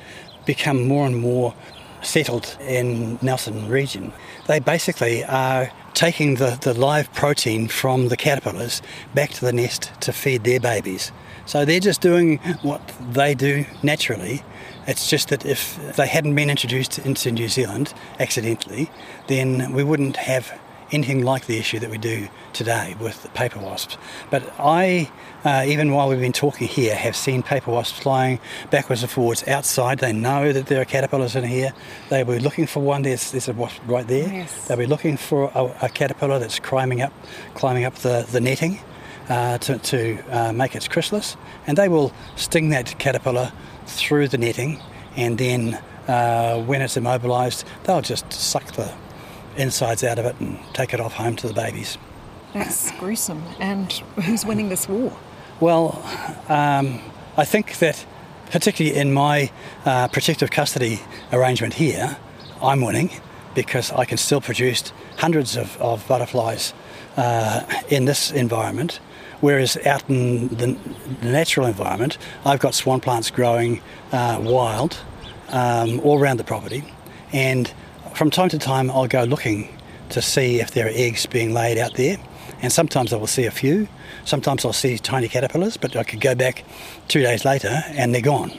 [0.45, 1.53] become more and more
[2.01, 4.11] settled in Nelson region.
[4.47, 8.81] They basically are taking the, the live protein from the caterpillars
[9.13, 11.11] back to the nest to feed their babies.
[11.45, 14.43] So they're just doing what they do naturally.
[14.87, 18.89] It's just that if they hadn't been introduced into New Zealand accidentally,
[19.27, 20.57] then we wouldn't have
[20.91, 23.97] anything like the issue that we do today with the paper wasps.
[24.29, 25.11] But I,
[25.43, 29.47] uh, even while we've been talking here, have seen paper wasps flying backwards and forwards
[29.47, 29.99] outside.
[29.99, 31.73] They know that there are caterpillars in here.
[32.09, 33.03] They were looking for one.
[33.03, 34.27] There's, there's a wasp right there.
[34.27, 34.67] Yes.
[34.67, 37.13] They'll be looking for a, a caterpillar that's climbing up,
[37.53, 38.79] climbing up the, the netting.
[39.27, 43.51] Uh, to, to uh, make its chrysalis, and they will sting that caterpillar
[43.85, 44.79] through the netting,
[45.15, 48.91] and then uh, when it's immobilised, they'll just suck the
[49.59, 51.97] insides out of it and take it off home to the babies.
[52.53, 53.43] That's gruesome.
[53.59, 53.91] And
[54.23, 55.15] who's winning this war?
[55.59, 56.01] Well,
[56.47, 57.01] um,
[57.37, 58.05] I think that
[58.49, 59.51] particularly in my
[59.85, 62.17] uh, protective custody arrangement here,
[62.61, 63.11] I'm winning
[63.55, 66.73] because I can still produce hundreds of, of butterflies
[67.17, 68.99] uh, in this environment.
[69.41, 70.77] Whereas out in the,
[71.21, 74.97] the, natural environment, I've got swan plants growing uh, wild
[75.49, 76.83] um, all around the property,
[77.31, 77.71] and
[78.19, 79.69] from time to time I'll go looking
[80.09, 82.17] to see if there are eggs being laid out there,
[82.61, 83.87] and sometimes I will see a few.
[84.25, 86.65] Sometimes I'll see tiny caterpillars, but I could go back
[87.07, 88.51] two days later and they're gone.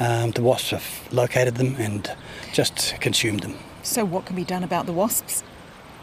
[0.00, 2.10] Um, the wasps have located them and
[2.54, 3.56] just consumed them.
[3.82, 5.44] So, what can be done about the wasps?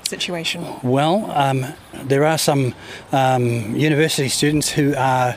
[0.04, 0.64] situation?
[0.84, 2.76] Well, um, there are some
[3.12, 5.36] um, university students who are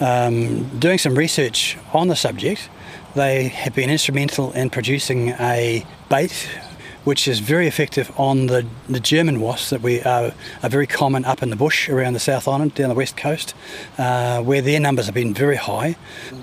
[0.00, 2.68] um, doing some research on the subject.
[3.14, 6.48] They have been instrumental in producing a bait
[7.06, 11.40] which is very effective on the, the German wasps that we are, very common up
[11.40, 13.54] in the bush around the South Island, down the west coast,
[13.96, 15.94] uh, where their numbers have been very high.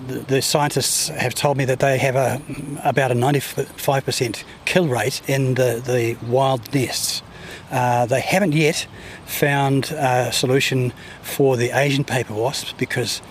[0.07, 2.41] The, the, scientists have told me that they have a,
[2.81, 7.21] about a 95% kill rate in the, the wild nests.
[7.69, 8.87] Uh, they haven't yet
[9.25, 13.21] found a solution for the Asian paper wasps because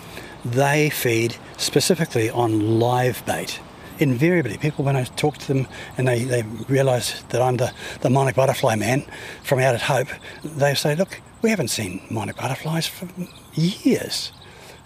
[0.45, 3.59] they feed specifically on live bait.
[4.03, 8.11] Invariably, people, when I talk to them and they, they realise that I'm the, the
[8.11, 9.05] monarch butterfly man
[9.45, 10.09] from out at Hope,
[10.43, 13.09] they say, Look, we haven't seen monarch butterflies for
[13.55, 14.33] years.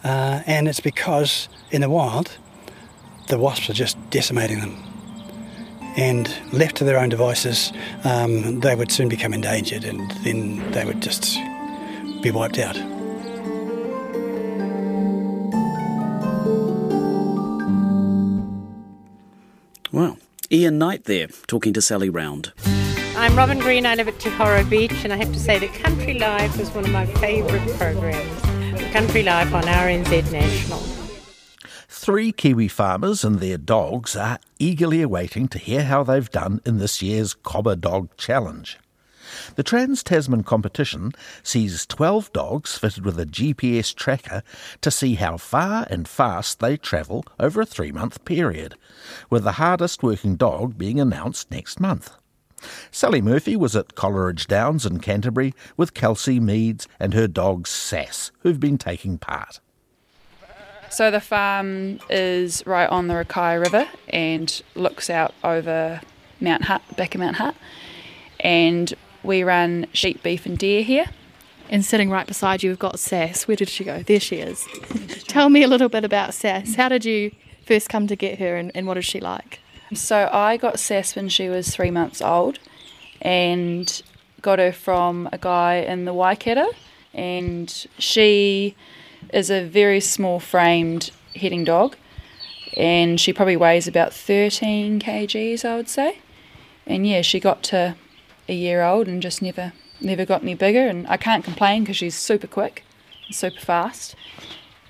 [0.05, 2.37] Uh, and it's because in the wild,
[3.29, 4.77] the wasps are just decimating them
[5.97, 7.73] and left to their own devices,
[8.05, 11.39] um, they would soon become endangered and then they would just
[12.23, 12.77] be wiped out.
[19.97, 20.19] Well,
[20.53, 22.53] Ian Knight there talking to Sally Round.
[23.17, 23.87] I'm Robin Green.
[23.87, 26.69] I live at Te Horo Beach, and I have to say that Country Life is
[26.73, 28.93] one of my favourite programs.
[28.93, 30.81] Country Life on RNZ National.
[31.89, 36.77] Three Kiwi farmers and their dogs are eagerly awaiting to hear how they've done in
[36.77, 38.79] this year's Cobber Dog Challenge.
[39.57, 41.13] The Trans Tasman competition
[41.43, 44.43] sees 12 dogs fitted with a GPS tracker
[44.81, 48.75] to see how far and fast they travel over a three month period,
[49.31, 52.17] with the hardest working dog being announced next month.
[52.91, 58.33] Sally Murphy was at Coleridge Downs in Canterbury with Kelsey Meads and her dog Sass,
[58.41, 59.61] who've been taking part.
[60.89, 66.01] So the farm is right on the Rakaia River and looks out over
[66.41, 67.55] Mount Hutt, back of Mount Hutt.
[68.41, 68.95] And
[69.27, 71.07] we run sheep, beef, and deer here.
[71.69, 73.49] And sitting right beside you, we've got Sass.
[73.49, 74.03] Where did she go?
[74.03, 74.67] There she is.
[75.27, 76.77] Tell me a little bit about Sass.
[76.77, 77.33] How did you
[77.67, 79.61] first come to get her, and, and what is she like?
[79.93, 82.61] So I got Sass when she was three months old,
[83.21, 84.03] and
[84.43, 86.69] got her from a guy in the Waikato,
[87.13, 88.77] and she
[89.33, 91.97] is a very small framed heading dog,
[92.77, 96.19] and she probably weighs about 13 kgs, I would say.
[96.87, 97.97] And yeah, she got to
[98.49, 100.87] a year old and just never never got any bigger.
[100.87, 102.85] And I can't complain because she's super quick,
[103.31, 104.15] super fast,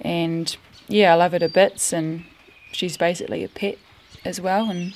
[0.00, 0.56] and
[0.88, 1.92] yeah, I love her to bits.
[1.92, 2.24] And
[2.72, 3.78] she's basically a pet
[4.24, 4.70] as well.
[4.70, 4.94] And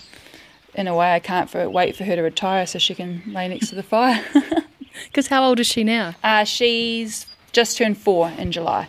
[0.75, 3.49] in a way, I can't for, wait for her to retire so she can lay
[3.49, 4.25] next to the fire.
[5.07, 6.15] Because how old is she now?
[6.23, 8.89] Uh, she's just turned four in July,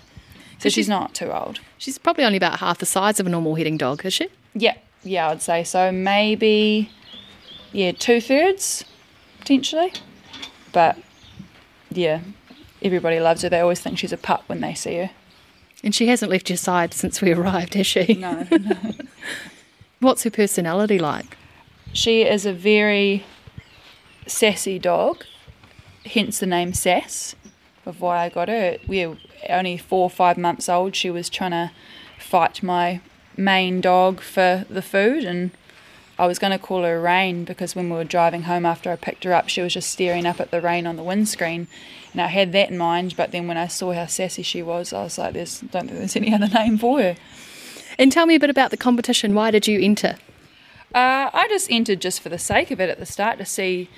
[0.59, 1.59] so she's, she's not too old.
[1.77, 4.27] She's probably only about half the size of a normal heading dog, is she?
[4.53, 5.91] Yeah, yeah, I'd say so.
[5.91, 6.91] Maybe,
[7.71, 8.83] yeah, two thirds
[9.41, 9.91] potentially.
[10.71, 10.97] But
[11.89, 12.21] yeah,
[12.81, 13.49] everybody loves her.
[13.49, 15.11] They always think she's a pup when they see her.
[15.83, 18.13] And she hasn't left your side since we arrived, has she?
[18.13, 18.47] No.
[18.49, 18.77] no.
[19.99, 21.37] What's her personality like?
[21.93, 23.25] She is a very
[24.25, 25.25] sassy dog,
[26.05, 27.35] hence the name Sass
[27.85, 28.77] of why I got her.
[28.87, 29.17] We were
[29.49, 30.95] only four or five months old.
[30.95, 31.71] She was trying to
[32.19, 33.01] fight my
[33.35, 35.51] main dog for the food, and
[36.21, 38.95] I was going to call her Rain because when we were driving home after I
[38.95, 41.67] picked her up, she was just staring up at the rain on the windscreen.
[42.11, 44.93] And I had that in mind, but then when I saw how sassy she was,
[44.93, 47.15] I was like, "There's don't think there's any other name for her."
[47.97, 49.33] And tell me a bit about the competition.
[49.33, 50.17] Why did you enter?
[50.93, 53.89] Uh, I just entered just for the sake of it at the start to see,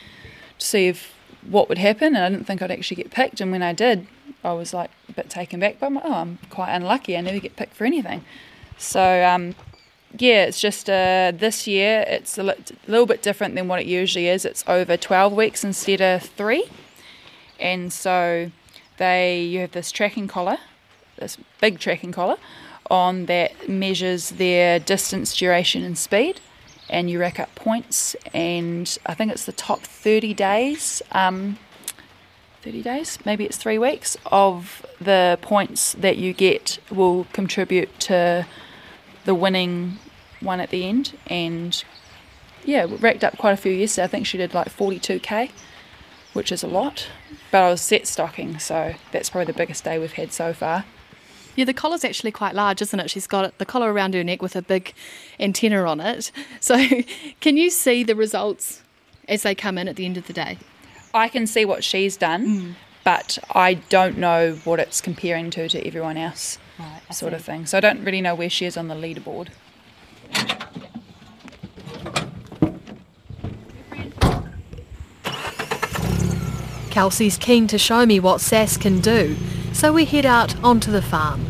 [0.60, 1.14] to see if
[1.46, 3.42] what would happen, and I didn't think I'd actually get picked.
[3.42, 4.08] And when I did,
[4.46, 5.78] I was like a bit taken back.
[5.78, 7.18] But I'm like, oh, I'm quite unlucky.
[7.18, 8.24] I never get picked for anything.
[8.78, 9.56] So um,
[10.18, 12.44] yeah, it's just uh, this year it's a
[12.88, 14.46] little bit different than what it usually is.
[14.46, 16.66] It's over 12 weeks instead of three,
[17.60, 18.52] and so
[18.98, 20.58] they you have this tracking collar,
[21.18, 22.38] this big tracking collar,
[22.90, 26.40] on that measures their distance, duration, and speed
[26.90, 28.16] and you rack up points.
[28.34, 31.58] And I think it's the top 30 days, um,
[32.62, 38.46] 30 days, maybe it's three weeks, of the points that you get will contribute to
[39.26, 39.98] the winning
[40.44, 41.18] one at the end.
[41.28, 41.84] And
[42.66, 44.06] yeah, racked up quite a few yesterday.
[44.06, 45.52] I think she did like 42k,
[46.34, 47.08] which is a lot.
[47.52, 50.86] But I was set stocking, so that's probably the biggest day we've had so far.
[51.56, 53.10] Yeah, the collar's actually quite large, isn't it?
[53.12, 54.94] She's got the collar around her neck with a big
[55.40, 56.32] antenna on it.
[56.60, 56.82] So,
[57.42, 58.82] can you see the results
[59.28, 60.58] as they come in at the end of the day?
[61.14, 62.76] I can see what she's done, mm.
[63.04, 67.36] but I don't know what it's comparing to to everyone else, right, sort see.
[67.36, 67.66] of thing.
[67.66, 69.50] So I don't really know where she is on the leaderboard.
[76.90, 79.36] Kelsey's keen to show me what Sass can do,
[79.74, 81.44] so we head out onto the farm.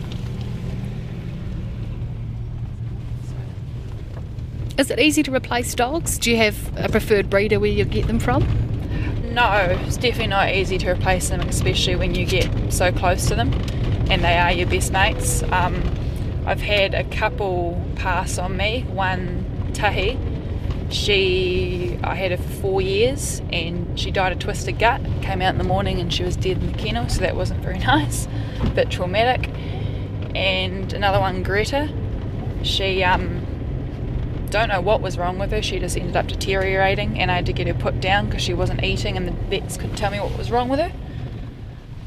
[4.77, 6.17] Is it easy to replace dogs?
[6.17, 8.43] Do you have a preferred breeder where you get them from?
[9.33, 13.35] No, it's definitely not easy to replace them, especially when you get so close to
[13.35, 13.51] them
[14.09, 15.43] and they are your best mates.
[15.43, 15.73] Um,
[16.45, 18.85] I've had a couple pass on me.
[18.89, 20.17] One, Tahi,
[20.89, 25.01] she, I had her for four years and she died of twisted gut.
[25.21, 27.61] Came out in the morning and she was dead in the kennel, so that wasn't
[27.61, 28.27] very nice,
[28.61, 29.49] a bit traumatic.
[30.35, 31.93] And another one, Greta,
[32.63, 33.45] she, um,
[34.53, 35.61] don't know what was wrong with her.
[35.63, 38.53] She just ended up deteriorating, and I had to get her put down because she
[38.53, 40.91] wasn't eating, and the vets couldn't tell me what was wrong with her.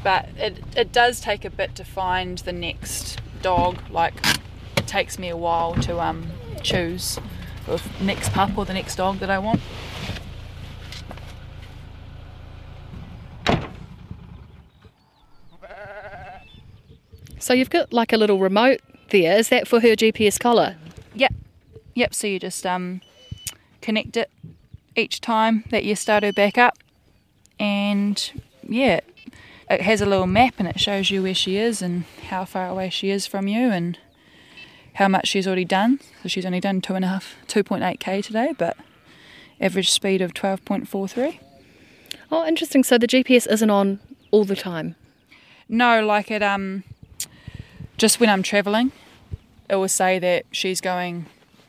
[0.01, 3.77] But it, it does take a bit to find the next dog.
[3.89, 4.13] Like,
[4.77, 6.27] it takes me a while to um,
[6.63, 7.19] choose
[7.65, 9.59] the next pup or the next dog that I want.
[17.39, 19.37] So you've got like a little remote there.
[19.37, 20.75] Is that for her GPS collar?
[21.15, 21.33] Yep.
[21.95, 22.13] Yep.
[22.13, 22.99] So you just um,
[23.81, 24.29] connect it
[24.97, 26.77] each time that you start her back up,
[27.59, 28.99] and yeah,
[29.69, 32.67] it has a little map and it shows you where she is and how far
[32.67, 33.97] away she is from you and
[34.95, 35.99] how much she's already done.
[36.23, 38.77] So she's only done two and a half, 2.8k today, but
[39.59, 41.39] average speed of 12.43.
[42.31, 42.83] Oh, interesting.
[42.83, 43.99] So the GPS isn't on
[44.31, 44.95] all the time.
[45.69, 46.41] No, like it.
[46.41, 46.83] Um,
[47.97, 48.91] just when I'm travelling,
[49.69, 51.25] it will say that she's going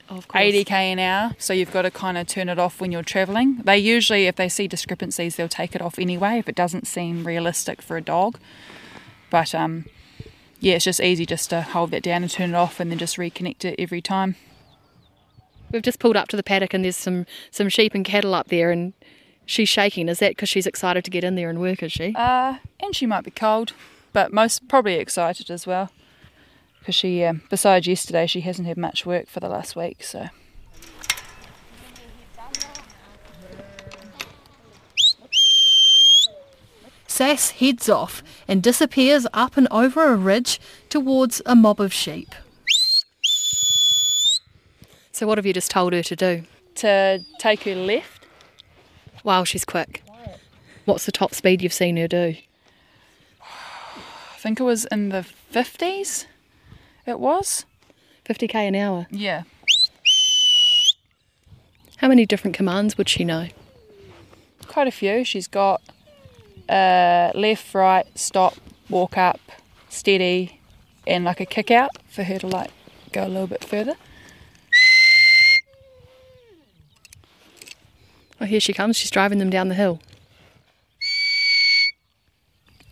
[0.09, 1.33] 80k an hour.
[1.39, 3.59] So you've got to kind of turn it off when you're travelling.
[3.65, 7.27] They usually, if they see discrepancies, they'll take it off anyway if it doesn't seem
[7.27, 8.39] realistic for a dog.
[9.31, 9.87] But um,
[10.61, 12.99] yeah, it's just easy just to hold that down and turn it off and then
[12.99, 14.37] just reconnect it every time.
[15.71, 18.49] We've just pulled up to the paddock and there's some, some sheep and cattle up
[18.49, 18.95] there and
[19.45, 20.09] she's shaking.
[20.09, 22.15] Is that because she's excited to get in there and work, is she?
[22.17, 23.75] Uh, and she might be cold,
[24.15, 25.91] but most probably excited as well.
[26.89, 30.29] Because she, uh, besides yesterday, she hasn't had much work for the last week, so.
[37.07, 40.59] Sass heads off and disappears up and over a ridge
[40.89, 42.35] towards a mob of sheep.
[45.13, 46.45] So what have you just told her to do?
[46.77, 48.25] To take her left.
[49.25, 50.03] Wow, she's quick.
[50.87, 52.37] What's the top speed you've seen her do?
[53.43, 56.25] I think it was in the 50s.
[57.09, 57.65] It was.
[58.27, 59.07] 50k an hour?
[59.11, 59.45] Yeah.
[61.97, 63.49] How many different commands would she know?
[64.67, 65.25] Quite a few.
[65.25, 65.81] She's got
[66.69, 68.57] uh, left, right, stop,
[68.91, 69.41] walk up,
[69.89, 70.61] steady,
[71.07, 72.71] and like a kick out for her to like
[73.11, 73.95] go a little bit further.
[78.39, 78.99] Oh, here she comes.
[78.99, 79.99] She's driving them down the hill.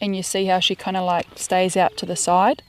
[0.01, 2.62] And you see how she kind of like stays out to the side.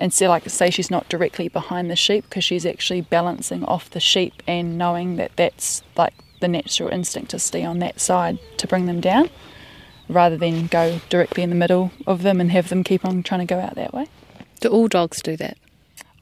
[0.00, 3.90] And so, like, say she's not directly behind the sheep because she's actually balancing off
[3.90, 8.38] the sheep and knowing that that's like the natural instinct to stay on that side
[8.56, 9.28] to bring them down
[10.08, 13.46] rather than go directly in the middle of them and have them keep on trying
[13.46, 14.06] to go out that way.
[14.60, 15.58] Do all dogs do that?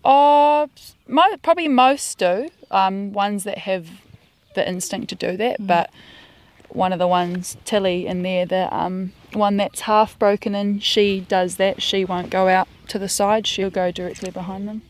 [0.05, 0.66] Uh,
[1.07, 2.51] mo- probably most do.
[2.72, 3.89] Um, ones that have
[4.55, 5.91] the instinct to do that, but
[6.68, 11.20] one of the ones, Tilly, in there, the um, one that's half broken in, she
[11.20, 11.83] does that.
[11.83, 14.83] She won't go out to the side, she'll go directly behind them.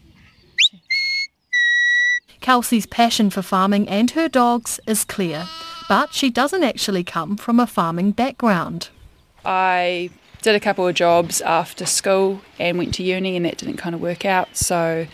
[2.41, 5.47] Kelsey's passion for farming and her dogs is clear,
[5.89, 8.89] but she doesn't actually come from a farming background.
[9.45, 10.11] I
[10.43, 13.95] did a couple of jobs after school and went to uni, and that didn't kind
[13.95, 14.57] of work out.
[14.57, 15.07] So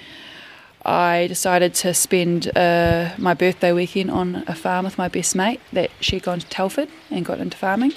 [0.85, 5.61] I decided to spend uh, my birthday weekend on a farm with my best mate.
[5.73, 7.95] That she'd gone to Telford and got into farming,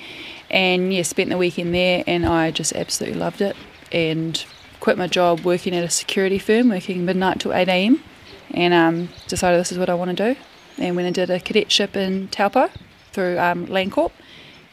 [0.50, 3.56] and yeah, spent the weekend there, and I just absolutely loved it.
[3.92, 4.44] And
[4.80, 8.04] quit my job working at a security firm, working midnight till eight am,
[8.52, 10.40] and um, decided this is what I want to do.
[10.78, 12.70] And went and did a cadetship in Taupo
[13.12, 14.12] through um, Landcorp,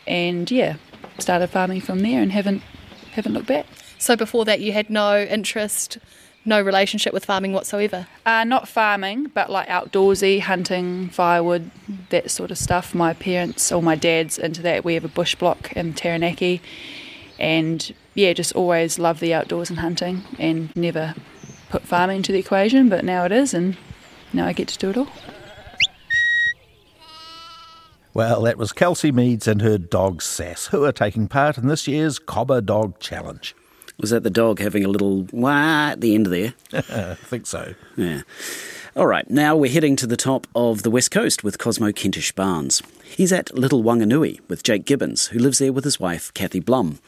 [0.06, 0.76] and yeah,
[1.18, 2.62] started farming from there, and haven't
[3.12, 3.66] haven't looked back.
[3.98, 5.98] So before that, you had no interest,
[6.44, 8.06] no relationship with farming whatsoever?
[8.26, 11.70] Uh, not farming, but like outdoorsy, hunting, firewood,
[12.10, 12.94] that sort of stuff.
[12.94, 14.84] My parents or my dad's into that.
[14.84, 16.60] We have a bush block in Taranaki,
[17.38, 21.14] and yeah, just always love the outdoors and hunting, and never
[21.70, 22.88] put farming into the equation.
[22.88, 23.76] But now it is, and
[24.32, 25.08] now I get to do it all.
[28.12, 31.88] Well, that was Kelsey Meads and her dog Sass, who are taking part in this
[31.88, 33.56] year's Cobber Dog Challenge.
[33.98, 36.54] Was that the dog having a little wah at the end there?
[36.72, 37.74] I think so.
[37.96, 38.22] Yeah.
[38.96, 42.32] All right, now we're heading to the top of the west coast with Cosmo Kentish
[42.32, 42.80] Barnes.
[43.02, 46.98] He's at Little Wanganui with Jake Gibbons, who lives there with his wife, Kathy Blum.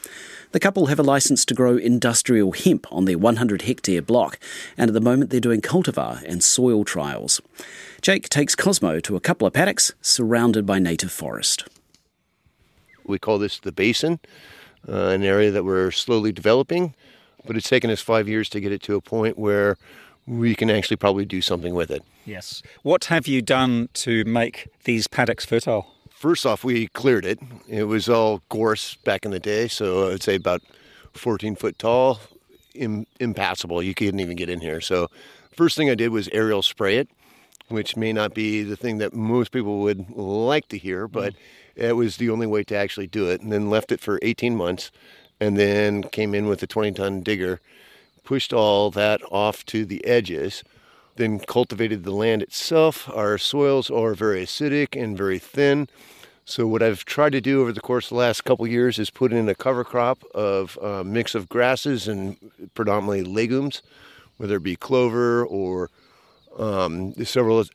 [0.51, 4.39] The couple have a licence to grow industrial hemp on their 100 hectare block,
[4.77, 7.41] and at the moment they're doing cultivar and soil trials.
[8.01, 11.67] Jake takes Cosmo to a couple of paddocks surrounded by native forest.
[13.05, 14.19] We call this the basin,
[14.87, 16.93] uh, an area that we're slowly developing,
[17.45, 19.77] but it's taken us five years to get it to a point where
[20.25, 22.03] we can actually probably do something with it.
[22.25, 22.61] Yes.
[22.83, 25.87] What have you done to make these paddocks fertile?
[26.09, 27.39] First off, we cleared it.
[27.67, 30.61] It was all gorse back in the day, so I'd say about
[31.13, 32.19] 14 foot tall,
[32.73, 33.81] Im- impassable.
[33.81, 34.81] You couldn't even get in here.
[34.81, 35.09] So,
[35.55, 37.07] first thing I did was aerial spray it,
[37.69, 41.33] which may not be the thing that most people would like to hear, but
[41.77, 43.41] it was the only way to actually do it.
[43.41, 44.91] And then left it for 18 months,
[45.39, 47.59] and then came in with a 20 ton digger,
[48.23, 50.63] pushed all that off to the edges
[51.17, 53.09] then cultivated the land itself.
[53.13, 55.89] Our soils are very acidic and very thin.
[56.45, 59.09] So what I've tried to do over the course of the last couple years is
[59.09, 62.37] put in a cover crop of a mix of grasses and
[62.73, 63.81] predominantly legumes,
[64.37, 65.89] whether it be clover or
[66.57, 67.65] um, several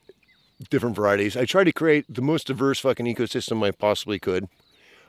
[0.69, 1.35] different varieties.
[1.37, 4.47] I tried to create the most diverse fucking ecosystem I possibly could.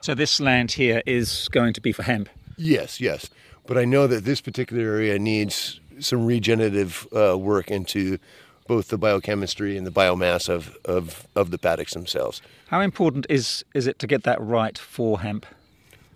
[0.01, 2.29] So this land here is going to be for hemp.
[2.57, 3.29] Yes, yes.
[3.65, 8.19] But I know that this particular area needs some regenerative uh, work into
[8.67, 12.41] both the biochemistry and the biomass of, of, of the paddocks themselves.
[12.67, 15.45] How important is, is it to get that right for hemp?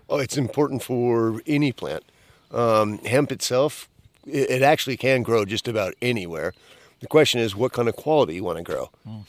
[0.09, 2.03] Oh, it's important for any plant.
[2.51, 3.87] Um, hemp itself,
[4.25, 6.53] it, it, actually can grow just about anywhere.
[6.99, 8.89] The question is what kind of quality you want to grow.
[9.07, 9.23] Mm.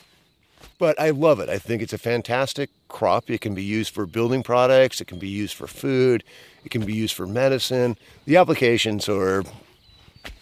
[0.78, 1.48] But I love it.
[1.48, 3.30] I think it's a fantastic crop.
[3.30, 6.24] It can be used for building products, it can be used for food,
[6.64, 7.96] it can be used for medicine.
[8.26, 9.44] The applications are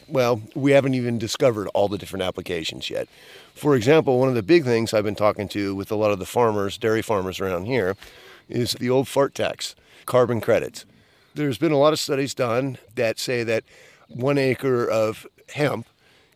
[0.09, 3.09] well, we haven't even discovered all the different applications yet.
[3.55, 6.19] For example, one of the big things I've been talking to with a lot of
[6.19, 7.97] the farmers, dairy farmers around here,
[8.49, 9.75] is the old fart tax,
[10.07, 10.87] carbon credits.
[11.35, 13.65] There's been a lot of studies done that say that
[14.09, 15.87] one acre of hemp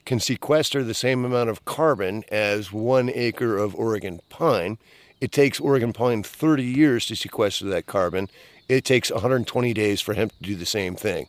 [0.05, 4.79] can sequester the same amount of carbon as one acre of Oregon pine.
[5.21, 8.29] It takes Oregon pine 30 years to sequester that carbon.
[8.69, 11.29] It takes 120 days for hemp to do the same thing.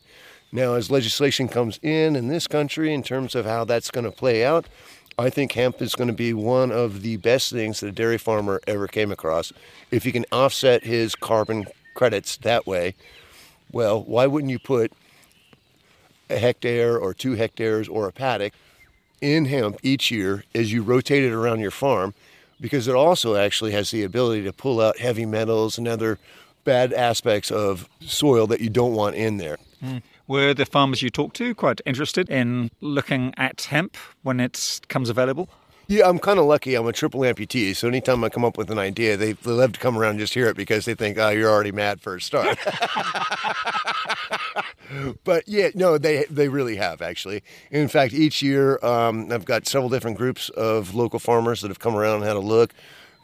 [0.50, 4.10] Now, as legislation comes in in this country in terms of how that's going to
[4.10, 4.66] play out,
[5.18, 8.18] I think hemp is going to be one of the best things that a dairy
[8.18, 9.52] farmer ever came across.
[9.90, 12.94] If he can offset his carbon credits that way.
[13.72, 14.92] Well, why wouldn't you put
[16.30, 18.52] a hectare or two hectares or a paddock
[19.20, 22.14] in hemp each year as you rotate it around your farm?
[22.60, 26.18] Because it also actually has the ability to pull out heavy metals and other
[26.64, 29.58] bad aspects of soil that you don't want in there.
[29.82, 30.02] Mm.
[30.26, 35.10] Were the farmers you talked to quite interested in looking at hemp when it comes
[35.10, 35.48] available?
[35.86, 36.76] Yeah, I'm kind of lucky.
[36.76, 39.72] I'm a triple amputee, so anytime I come up with an idea, they, they love
[39.72, 42.16] to come around and just hear it because they think, oh, you're already mad for
[42.16, 42.58] a start.
[45.24, 47.42] but yeah, no, they they really have actually.
[47.70, 51.80] In fact, each year um, I've got several different groups of local farmers that have
[51.80, 52.72] come around and had a look,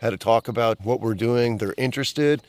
[0.00, 1.58] had a talk about what we're doing.
[1.58, 2.42] They're interested.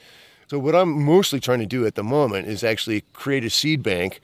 [0.47, 3.81] So what I'm mostly trying to do at the moment is actually create a seed
[3.81, 4.19] bank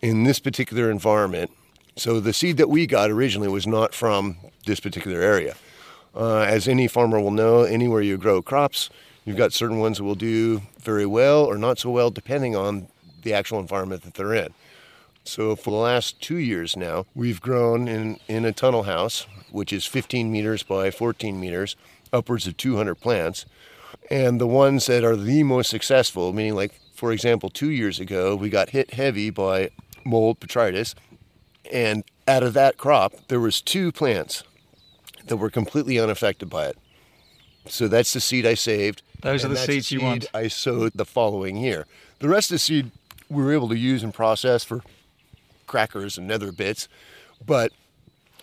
[0.00, 1.50] in this particular environment.
[1.96, 4.36] So the seed that we got originally was not from
[4.66, 5.56] this particular area.
[6.14, 8.90] Uh, as any farmer will know, anywhere you grow crops,
[9.24, 12.88] you've got certain ones that will do very well or not so well depending on
[13.22, 14.52] the actual environment that they're in.
[15.24, 19.72] So for the last two years now, we've grown in, in a tunnel house, which
[19.72, 21.76] is 15 meters by 14 meters,
[22.12, 23.46] upwards of 200 plants.
[24.10, 28.34] And the ones that are the most successful, meaning like, for example, two years ago,
[28.34, 29.70] we got hit heavy by
[30.04, 30.94] mold botrytis.
[31.70, 34.42] And out of that crop, there was two plants
[35.26, 36.78] that were completely unaffected by it.
[37.66, 39.02] So that's the seed I saved.
[39.20, 40.26] Those are the seeds seed you want.
[40.34, 41.86] I sowed the following year.
[42.18, 42.90] The rest of the seed
[43.28, 44.82] we were able to use and process for
[45.66, 46.88] crackers and other bits,
[47.44, 47.72] but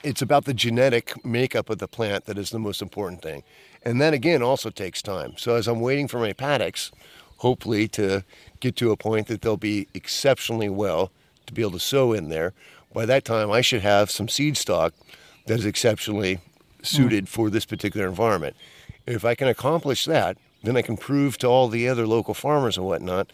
[0.04, 3.44] it's about the genetic makeup of the plant that is the most important thing.
[3.84, 5.34] And that again also takes time.
[5.38, 6.92] So as I'm waiting for my paddocks,
[7.38, 8.24] hopefully to
[8.60, 11.12] get to a point that they'll be exceptionally well
[11.46, 12.54] to be able to sow in there,
[12.94, 14.94] by that time I should have some seed stock
[15.48, 16.40] that is exceptionally
[16.82, 17.28] suited mm.
[17.28, 18.56] for this particular environment.
[19.06, 22.78] If I can accomplish that, then I can prove to all the other local farmers
[22.78, 23.32] and whatnot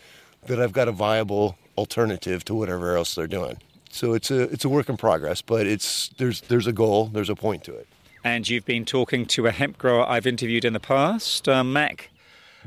[0.47, 3.57] that I've got a viable alternative to whatever else they're doing.
[3.89, 7.29] So it's a it's a work in progress, but it's there's there's a goal, there's
[7.29, 7.87] a point to it.
[8.23, 12.09] And you've been talking to a hemp grower I've interviewed in the past, uh, Mac.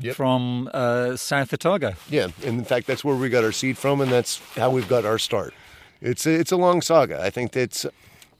[0.01, 0.15] Yep.
[0.15, 1.93] From uh, South Otago.
[2.09, 4.87] Yeah, and in fact, that's where we got our seed from, and that's how we've
[4.87, 5.53] got our start.
[6.01, 7.21] It's a, it's a long saga.
[7.21, 7.85] I think that's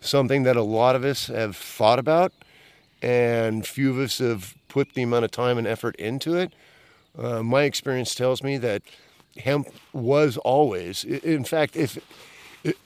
[0.02, 2.32] something that a lot of us have thought about,
[3.02, 6.54] and few of us have put the amount of time and effort into it.
[7.18, 8.82] Uh, my experience tells me that
[9.38, 11.98] hemp was always, in fact, if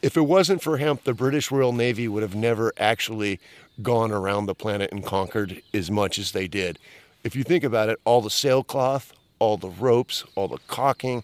[0.04, 3.40] if it wasn't for hemp, the British Royal Navy would have never actually
[3.82, 6.78] gone around the planet and conquered as much as they did.
[7.24, 11.24] If you think about it, all the sailcloth, all the ropes, all the caulking,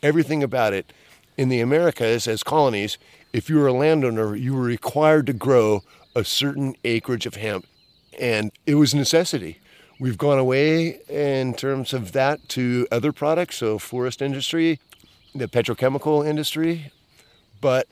[0.00, 0.92] everything about it.
[1.38, 2.98] In the Americas, as colonies,
[3.32, 5.84] if you were a landowner, you were required to grow
[6.16, 7.64] a certain acreage of hemp,
[8.18, 9.60] and it was a necessity.
[10.00, 14.80] We've gone away in terms of that to other products, so forest industry,
[15.32, 16.90] the petrochemical industry,
[17.60, 17.86] but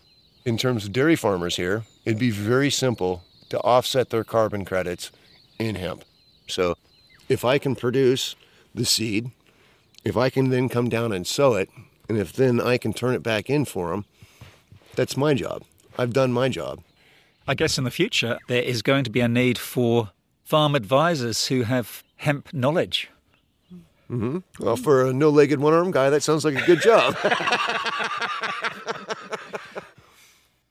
[0.45, 5.13] in terms of dairy farmers here, it'd be very simple to offset their carbon credits
[5.61, 6.05] in hemp.
[6.49, 6.75] So
[7.29, 8.35] if I can produce
[8.75, 9.31] the seed,
[10.05, 11.71] if I can then come down and sow it,
[12.09, 14.05] and if then I can turn it back in for them,
[14.95, 15.63] that's my job.
[15.99, 16.81] I've done my job.
[17.49, 20.11] I guess in the future, there is going to be a need for
[20.43, 23.09] farm advisors who have hemp knowledge.
[24.11, 24.39] Mm-hmm.
[24.61, 27.15] Well, for a no legged, one armed guy, that sounds like a good job.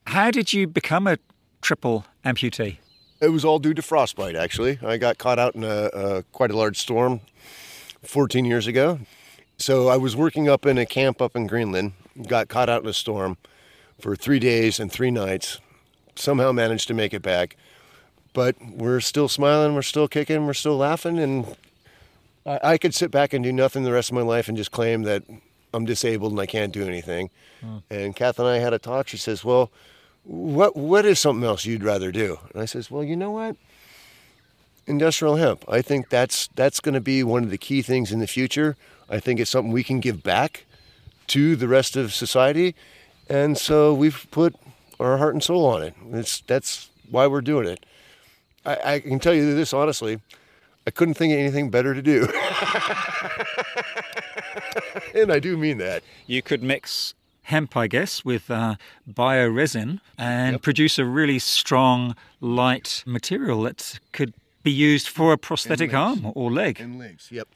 [0.07, 1.17] How did you become a
[1.61, 2.77] triple amputee?
[3.21, 4.79] It was all due to frostbite, actually.
[4.81, 7.21] I got caught out in a, a, quite a large storm
[8.03, 8.99] 14 years ago.
[9.57, 11.93] So I was working up in a camp up in Greenland,
[12.27, 13.37] got caught out in a storm
[13.99, 15.59] for three days and three nights.
[16.15, 17.55] Somehow managed to make it back.
[18.33, 21.19] But we're still smiling, we're still kicking, we're still laughing.
[21.19, 21.55] And
[22.45, 24.71] I, I could sit back and do nothing the rest of my life and just
[24.71, 25.23] claim that
[25.73, 27.29] I'm disabled and I can't do anything.
[27.61, 27.77] Hmm.
[27.89, 29.07] And Kath and I had a talk.
[29.07, 29.71] She says, Well,
[30.25, 32.39] what what is something else you'd rather do?
[32.51, 33.55] And I says, well, you know what?
[34.87, 35.63] Industrial hemp.
[35.67, 38.75] I think that's that's going to be one of the key things in the future.
[39.09, 40.65] I think it's something we can give back
[41.27, 42.75] to the rest of society,
[43.29, 44.55] and so we've put
[44.99, 45.93] our heart and soul on it.
[46.11, 47.85] It's that's why we're doing it.
[48.65, 50.19] I, I can tell you this honestly.
[50.87, 52.27] I couldn't think of anything better to do.
[55.15, 56.03] and I do mean that.
[56.27, 58.75] You could mix hemp, I guess, with uh,
[59.11, 60.61] bioresin and yep.
[60.61, 66.51] produce a really strong, light material that could be used for a prosthetic arm or
[66.51, 66.79] leg.
[66.79, 67.47] And legs, yep.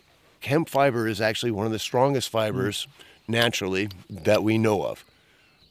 [0.41, 2.87] Hemp fiber is actually one of the strongest fibers
[3.27, 5.05] naturally that we know of.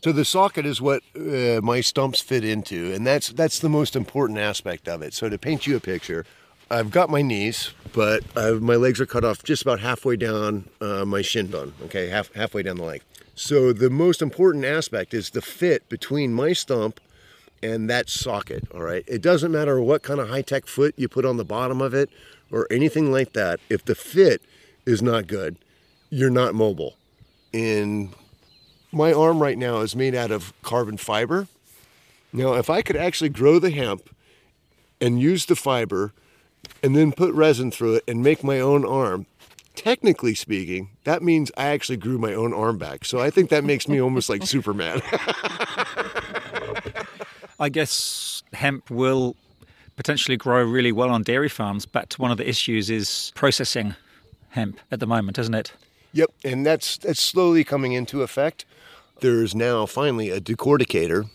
[0.05, 3.97] So the socket is what uh, my stumps fit into, and that's that's the most
[3.97, 5.13] important aspect of it.
[5.13, 6.25] So to paint you a picture,
[6.71, 10.69] I've got my knees, but I, my legs are cut off just about halfway down
[10.81, 11.75] uh, my shin bone.
[11.87, 13.03] Okay, half halfway down the leg.
[13.35, 17.01] So the most important aspect is the fit between my stump
[17.61, 18.69] and that socket.
[18.73, 21.45] All right, it doesn't matter what kind of high tech foot you put on the
[21.45, 22.09] bottom of it
[22.53, 23.59] or anything like that.
[23.69, 24.43] If the fit
[24.89, 25.59] is not good,
[26.09, 26.97] you're not mobile.
[27.53, 28.15] And
[28.91, 31.47] my arm right now is made out of carbon fiber.
[32.33, 34.09] Now, if I could actually grow the hemp
[35.01, 36.13] and use the fiber
[36.83, 39.27] and then put resin through it and make my own arm,
[39.75, 43.05] technically speaking, that means I actually grew my own arm back.
[43.05, 45.03] So I think that makes me almost like Superman.
[47.61, 49.37] I guess hemp will
[49.97, 53.95] potentially grow really well on dairy farms, but one of the issues is processing
[54.59, 55.73] hemp at the moment, isn't it?
[56.13, 58.65] Yep, and that's that's slowly coming into effect.
[59.21, 61.29] There's now finally a decorticator,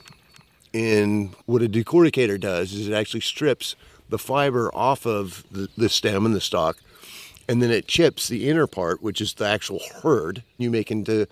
[0.74, 3.76] and what a decorticator does is it actually strips
[4.10, 6.78] the fiber off of the, the stem and the stalk,
[7.48, 11.28] and then it chips the inner part, which is the actual hurd you make into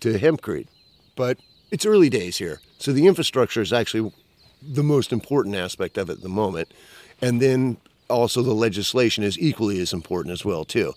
[0.00, 0.68] to hempcrete.
[1.16, 1.38] But
[1.70, 4.12] it's early days here, so the infrastructure is actually
[4.62, 6.72] the most important aspect of it at the moment,
[7.20, 7.78] and then
[8.08, 10.92] also the legislation is equally as important as well too.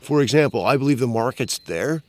[0.00, 2.02] For example, I believe the market's there.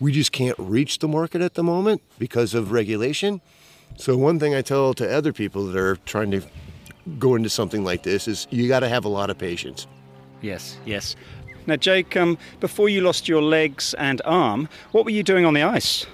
[0.00, 3.40] We just can't reach the market at the moment because of regulation.
[3.96, 6.42] So one thing I tell to other people that are trying to
[7.18, 9.86] go into something like this is you got to have a lot of patience.
[10.42, 11.16] Yes, yes.
[11.66, 15.54] Now, Jake, um, before you lost your legs and arm, what were you doing on
[15.54, 16.06] the ice?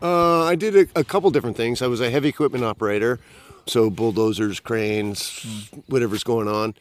[0.00, 1.82] Uh, I did a, a, couple different things.
[1.82, 3.20] I was a heavy equipment operator,
[3.66, 5.82] so bulldozers, cranes, mm.
[5.86, 6.74] whatever's going on.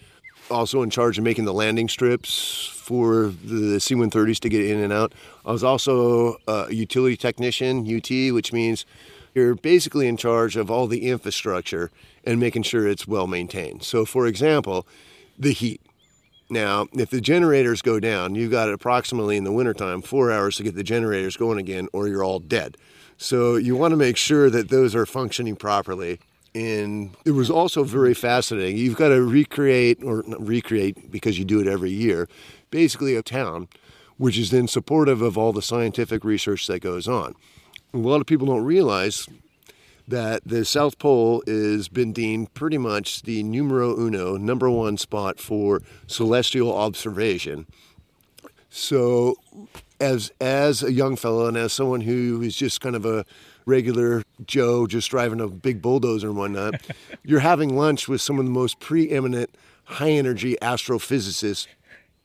[0.49, 4.93] Also in charge of making the landing strips for the C-130s to get in and
[4.93, 5.13] out.
[5.45, 8.85] I was also a utility technician, UT, which means
[9.33, 11.91] you're basically in charge of all the infrastructure
[12.23, 13.83] and making sure it's well maintained.
[13.83, 14.85] So, for example,
[15.39, 15.81] the heat.
[16.49, 20.63] Now, if the generators go down, you've got approximately in the wintertime four hours to
[20.63, 22.77] get the generators going again, or you're all dead.
[23.17, 26.19] So, you want to make sure that those are functioning properly.
[26.55, 28.77] And it was also very fascinating.
[28.77, 32.29] You've got to recreate, or recreate because you do it every year,
[32.69, 33.67] basically a town
[34.17, 37.35] which is then supportive of all the scientific research that goes on.
[37.93, 39.27] A lot of people don't realize
[40.07, 45.39] that the South Pole has been deemed pretty much the numero uno, number one spot
[45.39, 47.65] for celestial observation.
[48.69, 49.35] So,
[49.99, 53.25] as as a young fellow and as someone who is just kind of a
[53.65, 56.81] regular Joe, just driving a big bulldozer and whatnot,
[57.23, 59.55] you're having lunch with some of the most preeminent
[59.85, 61.67] high energy astrophysicists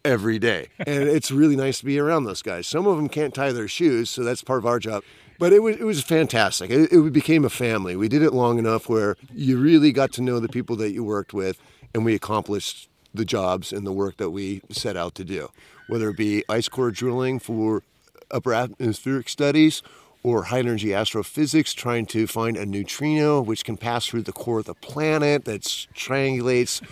[0.05, 0.69] every day.
[0.79, 2.67] And it's really nice to be around those guys.
[2.67, 5.03] Some of them can't tie their shoes, so that's part of our job.
[5.39, 6.71] But it was, it was fantastic.
[6.71, 7.95] It, it became a family.
[7.95, 11.05] We did it long enough where you really got to know the people that you
[11.05, 11.61] worked with,
[11.95, 15.49] and we accomplished the jobs and the work that we set out to do,
[15.87, 17.83] whether it be ice core drilling for
[18.31, 19.83] upper atmospheric studies
[20.23, 24.59] or high energy astrophysics trying to find a neutrino which can pass through the core
[24.59, 26.83] of the planet that triangulates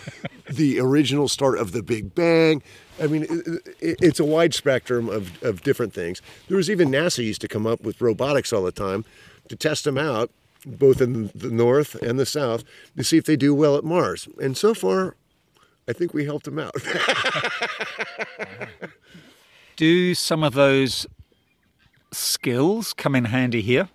[0.49, 2.63] the original start of the Big Bang.
[3.01, 3.25] I mean,
[3.79, 6.21] it's a wide spectrum of, of different things.
[6.47, 9.05] There was even NASA used to come up with robotics all the time
[9.49, 10.31] to test them out,
[10.65, 12.63] both in the north and the south,
[12.95, 14.27] to see if they do well at Mars.
[14.41, 15.15] And so far,
[15.87, 16.75] I think we helped them out.
[19.75, 21.05] do some of those
[22.11, 23.89] skills come in handy here?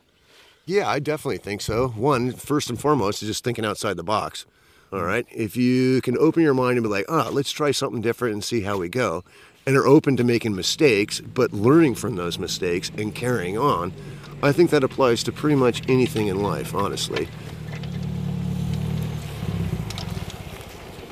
[0.66, 1.88] Yeah, I definitely think so.
[1.88, 4.46] One, first and foremost, is just thinking outside the box.
[4.92, 5.26] All right.
[5.30, 8.34] If you can open your mind and be like, ah, oh, let's try something different
[8.34, 9.24] and see how we go,
[9.66, 13.92] and are open to making mistakes, but learning from those mistakes and carrying on,
[14.42, 17.28] I think that applies to pretty much anything in life, honestly.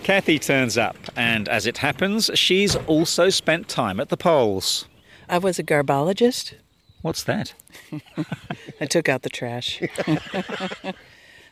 [0.03, 4.87] Kathy turns up, and as it happens, she's also spent time at the poles.
[5.29, 6.55] I was a garbologist.
[7.03, 7.55] What's that?
[8.81, 9.83] I took out the trash.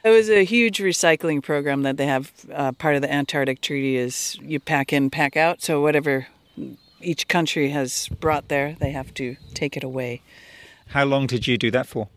[0.04, 2.32] It was a huge recycling program that they have.
[2.52, 5.60] Uh, part of the Antarctic Treaty is you pack in, pack out.
[5.60, 6.28] So whatever
[7.00, 10.22] each country has brought there, they have to take it away.
[10.88, 12.08] How long did you do that for?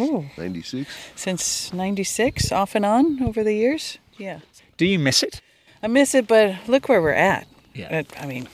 [0.00, 0.90] Oh, 96.
[1.14, 3.98] Since 96, off and on over the years.
[4.16, 4.40] Yeah.
[4.76, 5.40] Do you miss it?
[5.82, 7.46] I miss it, but look where we're at.
[7.74, 8.02] Yeah.
[8.18, 8.48] I mean,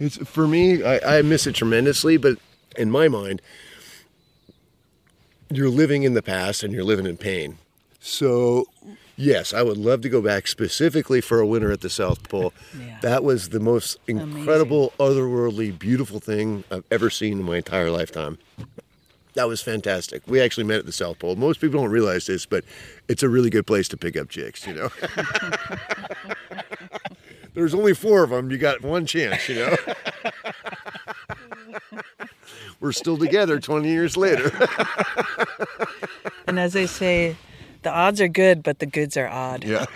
[0.00, 2.38] it's for me, I, I miss it tremendously, but
[2.76, 3.40] in my mind,
[5.50, 7.58] you're living in the past and you're living in pain.
[8.00, 8.66] So,
[9.16, 12.52] yes, I would love to go back specifically for a winter at the South Pole.
[12.78, 12.98] Yeah.
[13.02, 15.22] That was the most incredible, Amazing.
[15.22, 18.38] otherworldly, beautiful thing I've ever seen in my entire lifetime.
[19.34, 20.22] That was fantastic.
[20.26, 21.36] We actually met at the South Pole.
[21.36, 22.64] Most people don't realize this, but
[23.08, 24.90] it's a really good place to pick up chicks, you know.
[27.54, 28.50] there's only four of them.
[28.50, 29.76] You got one chance, you know.
[32.84, 34.52] We're still together 20 years later.
[36.46, 37.34] and as they say,
[37.80, 39.64] the odds are good, but the goods are odd.
[39.64, 39.86] Yeah.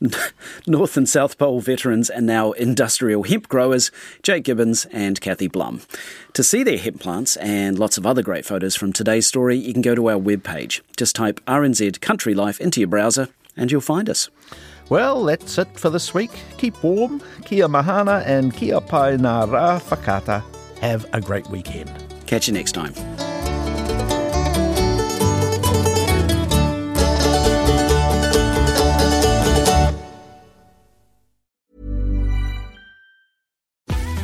[0.66, 3.90] North and South Pole veterans and now industrial hemp growers,
[4.22, 5.82] Jake Gibbons and Kathy Blum.
[6.32, 9.74] To see their hemp plants and lots of other great photos from today's story, you
[9.74, 10.80] can go to our webpage.
[10.96, 13.28] Just type RNZ Country Life into your browser
[13.58, 14.30] and you'll find us.
[14.90, 16.30] Well, that's it for this week.
[16.56, 20.42] Keep warm, kia mahana, and kia pai nā rā whakata.
[20.80, 21.90] Have a great weekend.
[22.26, 22.94] Catch you next time.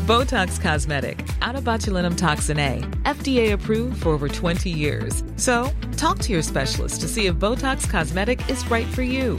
[0.06, 5.24] Botox Cosmetic, onabotulinumtoxinA, FDA approved for over 20 years.
[5.36, 9.38] So, talk to your specialist to see if Botox Cosmetic is right for you.